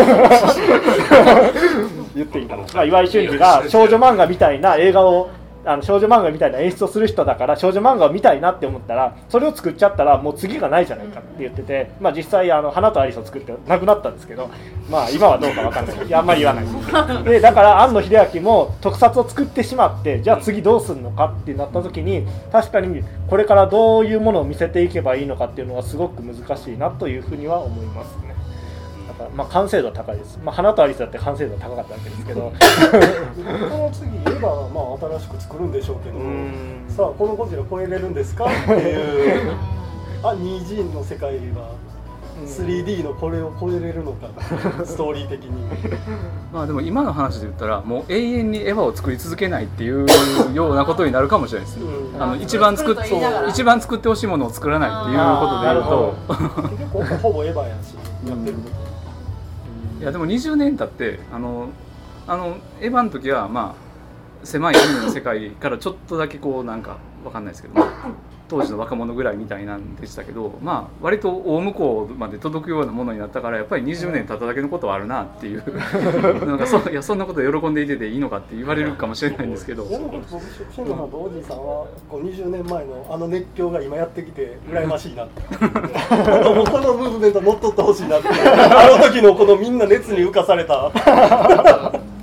[2.14, 5.30] 言っていいかな、まあ、岩井俊二が少女漫画みたいな映画を
[5.66, 14.49] あの少女漫画みたいな演出をする人だから少女漫画を見たいなって思ったらそれを作っちゃったらもう次がないじゃないかって言ってて、まあ、実際あの花とアリスを作ってなくなったんですけど、
[14.89, 16.66] まあ、今はどうかわかんないいやあんまり言わない
[17.26, 28.36] でだから庵野秀明も特撮を作ってしまってじゃあ次どうするのかってなった時に確かにこれからどういうものを見せていけばいいのかっていうのはすごく難しいなというふうには思いますね。
[29.36, 30.40] まあ完成度は高いです。
[30.44, 32.42] まあ花とアリスだって完成度は高かったわけですけど。
[32.42, 36.18] この次エヴァはまあ新しく作るんでしょうけど、
[36.88, 38.46] さあこのゴジラ超えれるんですか？
[38.46, 39.54] っていう。
[40.24, 41.76] あ 2G の世界は
[42.46, 44.28] 3D のこれを超えれるのか？
[44.86, 45.52] ストーリー的に。
[46.54, 50.08] まあでも今の話で言ったらもう永遠にエヴァを作り続けないっていう
[50.54, 51.86] ようなことになるかもしれないですね。
[52.20, 52.96] あの一番作っ
[53.50, 56.16] 一番作ってほしいものを作らないっていうことで言うと。
[57.04, 57.96] 結構ほぼエヴァやし
[58.30, 58.85] やってること。
[60.00, 61.70] いやでも20年経ってあの
[62.28, 63.76] あのエヴァの時はま
[64.43, 67.82] あ狭いアニメの世界からちょっとだけこうなんかわかんないですけど、ね、
[68.48, 75.64] 当時の若者ぐらいみたいなんでしたけどまあ割と大向こうまで届くようなものになったからやっぱり20年経っただけのことはあるなっていう
[76.46, 79.88] なんかそいやそんなこと喜んでいてていいのかって言われるかもしれないんですけど。
[79.88, 80.26] でも僕
[80.74, 81.64] 慎吾さんとおじいさんは
[82.10, 85.41] こう20年前のあの熱狂が今やってきて羨ましいなって。
[85.58, 88.28] このムーブメント乗っ取ってほしいなって。
[88.30, 90.91] あの時のこのみんな熱に浮かされた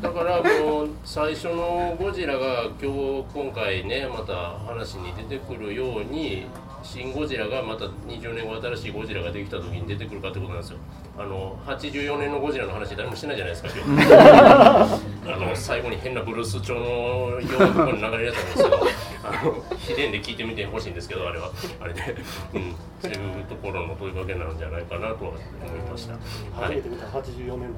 [1.05, 6.47] 最初のゴジラが今日今回ねまた話に出てくるように
[6.85, 10.79] 新ゴジラがまた20年後新しいゴジラができた時に出てくるかってことなんですよ。
[11.19, 18.87] あの84年のゴジラの話誰もしてないじゃないですか今日あの最後に変なブルース調のようなところに流れるやつなんですけど
[19.24, 21.51] あの秘伝で聞いてみてほしいんですけどあれは。
[21.81, 22.16] あれで、
[22.55, 25.41] うん、そういうところの問いかけなんじゃないかなとは思い
[25.91, 26.15] ました。
[26.55, 27.70] 初めて見た84年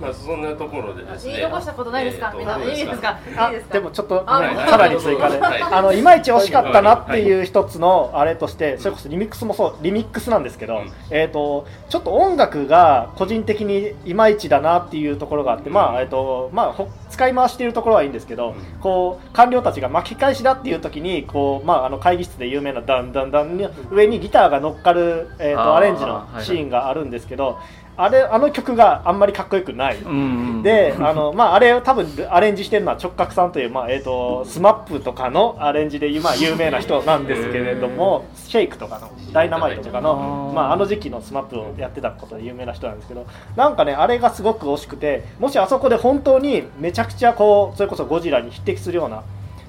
[0.00, 2.58] まあそんなところでですねしたことないですか、みんな。
[2.58, 3.18] いいですか？
[3.36, 3.74] あいいですか？
[3.74, 9.76] でもちょっと、さらに追加で、はいあのいまいち惜しかったなっていう一つのあれとして、それこそリミックスもそう。
[9.82, 27.58] リミックスなんですけど、えっ、とちょっと音楽が個人的にいまいちだなっていうところがあって、まあえっ、とまあほ使い回しているところはいいんですけど、こう官僚たちが巻き返しだっていう時にこうまああの会議室で有名なダンダンダンの上にギターが乗っかるえっ、とアレンジのシーンがあるんですけど。
[27.96, 43.26] あれあの曲があんまりかっこよくない、んであの、まあ、あれ多分アレンジしてるのは直角さんという、まあえー、とスマップとかのアレンジで今有名な人なんですけれどもシェイクとかのダイナマイトとかの、まあ、あの時期のスマップをやってたことで有名な人なんですけど
[43.56, 49.22] なんかねあれがすごく惜しくてもしあそこで本当にめちゃくちゃこうそれこそゴジラに匹敵するような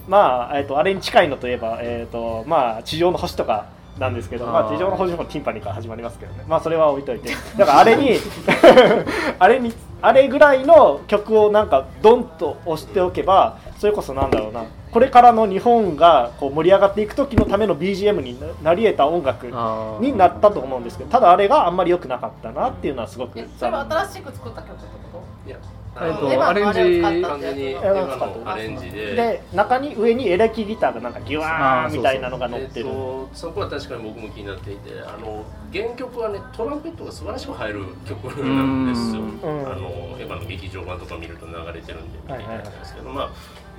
[0.07, 3.67] まあ、えー、とあれに近いのといえば、えーとまあ、地上の星とか
[3.99, 8.17] なんですけど、まあ、地上の星もティンパニーから始まりますけどね、まあ、それは置いといて、 だからあれに、
[9.39, 19.47] あれに、あれぐらいの曲をなんか、ドンと押しておけば、それこそなんだろうな、これからの日本がこう盛り上がっていく時のための BGM になり得た音楽
[20.01, 25.57] になったと思うんですけどただあれがあんまり良くなかったなっていうのはすごくえそれは新しく作った曲ってこいや
[25.93, 29.15] えっとアレンジ完全にエヴァのアレンジで。
[29.15, 35.43] で中に上にエレキギターがなんかギュワーンみたいなのが乗ってる、えっと、そこは確かに僕も気になっていてあの
[35.73, 39.71] 原曲はねトランペットが素晴らしく入る曲なんですよ、うん。
[39.71, 42.65] あのエヴァの劇場版とか見ると流れてるんではいはいはい。
[42.65, 43.31] ですけど、まあ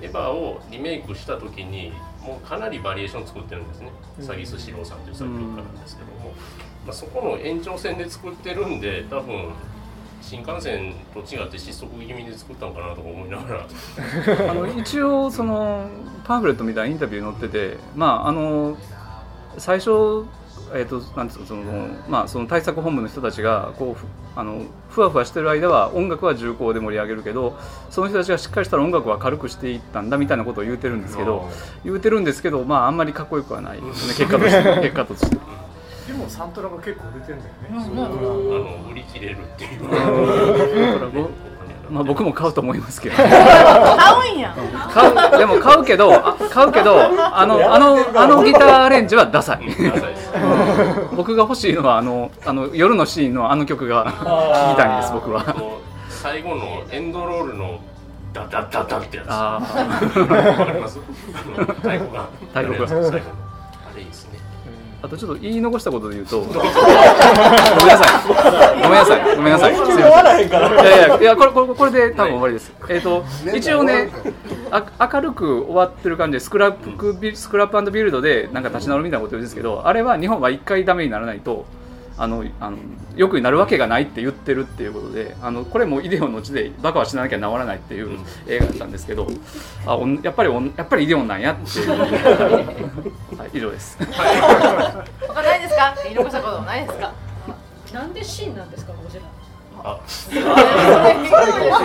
[0.03, 3.91] エヴァをリメイクした時にもうかなりバリエーション作ってるんですね。
[4.19, 4.25] うん。
[4.27, 6.35] 詐欺師郎さんという作曲家なんですけども、
[6.87, 9.53] まあ、そこの延長線で作ってるんで多分
[10.23, 13.67] 新幹線と違って失速気味で作ったのかなとか思いながら。
[14.51, 15.89] あの一応その
[16.25, 18.79] パンフレットみたいなインタビュー載っててまああの
[19.59, 20.25] 最初
[20.75, 21.63] えーとなんですかその
[22.09, 27.59] まあ、その対策本部の人たちがこうふあのふわふわしてる間は音楽は重厚で盛り上げるけど
[27.91, 31.51] その人たちがしっかりしたら音楽は軽くしていったんだみたいなことを言うてるんですけど
[31.85, 34.15] 言うてるんですけど、まあ、あんまりかっこよくはないですね。
[34.15, 35.62] 結果として結果として。
[36.13, 39.83] でもサントラが結構売れてんだよね、あの売り切れるっていう。
[39.83, 39.89] だ
[40.99, 41.31] からぼ
[41.91, 43.17] まあ、僕も買うと思いますけど。
[43.17, 44.55] 買うんや。
[44.91, 46.99] 買うでも買うけどあ買うけど
[47.37, 49.61] あのあのあのギターアレンジはダサい。
[51.17, 54.11] 僕が欲しいのはあのあの夜のシーンのあの曲が聴
[54.75, 55.45] きたいんです僕は。
[56.09, 57.81] 最後のエンドロールの
[58.33, 59.27] ダダダダってやつ。
[59.29, 60.99] あわかります？
[60.99, 62.29] 太鼓が。
[62.55, 63.42] 太鼓が
[65.03, 66.63] あとちょっと言い残したことで言うと、 ごめん
[67.89, 70.49] なさい、ごめんなさい、ごめんなさい、 すいません。
[70.49, 72.73] いやいや、いや、これ、これ、これで多分終わりです。
[72.89, 74.11] えっ、と、一応ね、
[74.71, 81.65] あ、明るく終わってる感じで、スクラップビ、スクラップビルドで、なんか立ち直るみたいなこと言うんですけど、あれは日本は一回ダメにならないと。
[82.23, 82.79] あの、あの、
[83.17, 88.17] よくなるわけがないって言ってるっていうことで、あの、これもイデオンのうちで、バカは死ななきゃ治らないっていう
[88.47, 89.27] 映画だったんですけど。
[89.85, 91.91] あ、おんやっぱりおん、やっぱりイデオンなんやっていう。
[93.37, 93.99] はい、以上です。
[93.99, 95.95] 他ないですか？
[96.05, 97.13] 言い残したことないですか？
[97.93, 99.23] なんでシーンなんですかゴジラ
[99.83, 99.99] あ。
[100.33, 100.39] 教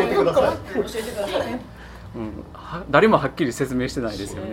[0.03, 0.55] えてください。
[0.75, 1.59] 教えてください。
[2.15, 4.51] うん、は誰もはっきり説明してないですよね。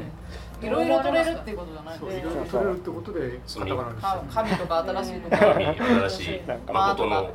[0.65, 5.37] いろいろ取れるっていうことじゃないそういろいろ取れるってことでカタカナにした紙とか新しいのとか。
[5.39, 6.41] 新しい。
[6.73, 7.31] 誠の。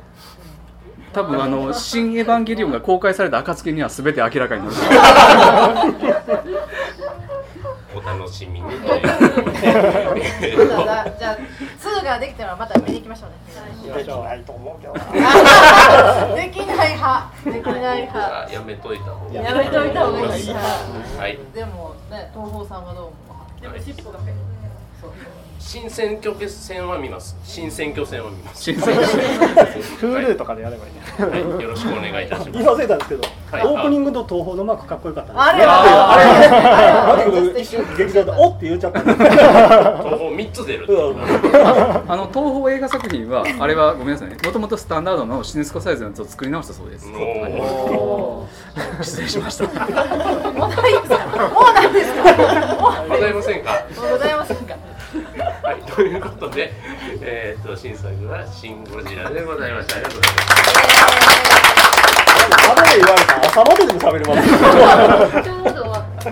[1.12, 4.76] 多分あの新エヴァンゲリオンが公開された暁には全て明らかになる。
[7.92, 8.70] お楽しみに。
[8.80, 9.00] じゃ
[11.02, 11.38] あじゃあ
[12.00, 13.36] 2ができたらまた見に行きましょうね
[13.98, 14.92] できないと思うけど
[16.36, 17.30] できない派。
[17.44, 18.46] できない派。
[18.46, 21.38] あやめといた方がやめといた方がいいはい。
[21.54, 23.12] でもね東宝さんがどう思
[23.58, 23.60] う？
[23.62, 24.18] でも尻尾が
[25.00, 25.10] そう
[25.60, 29.20] 新選挙戦は見ます新選挙戦は見ます新選挙戦
[30.00, 40.86] Hulu とかでやればいいね、はい、よろしくお願いいたします今忘れたんですけど、はいオープニングと東宝のマークかっこよかったあれあれあれあれ一瞬劇場でおって言っちゃった東つ出る
[42.08, 44.36] あの東宝映画作品はあれはごめんなさいね。
[44.44, 47.08] もともとスタンダードのシネスコサイズのやつを作り直したそうです。
[47.10, 48.48] は
[49.00, 49.64] い失礼しました。
[49.64, 52.22] もうないですかもうないですか
[52.80, 54.89] もうございませんかございませんか
[55.70, 56.72] はいということで
[57.22, 59.94] えーっと新作はシンゴジラでございました。
[59.94, 60.50] ありがとうございます。
[62.68, 64.34] まだで言われたら朝まででも喋れま
[66.20, 66.26] す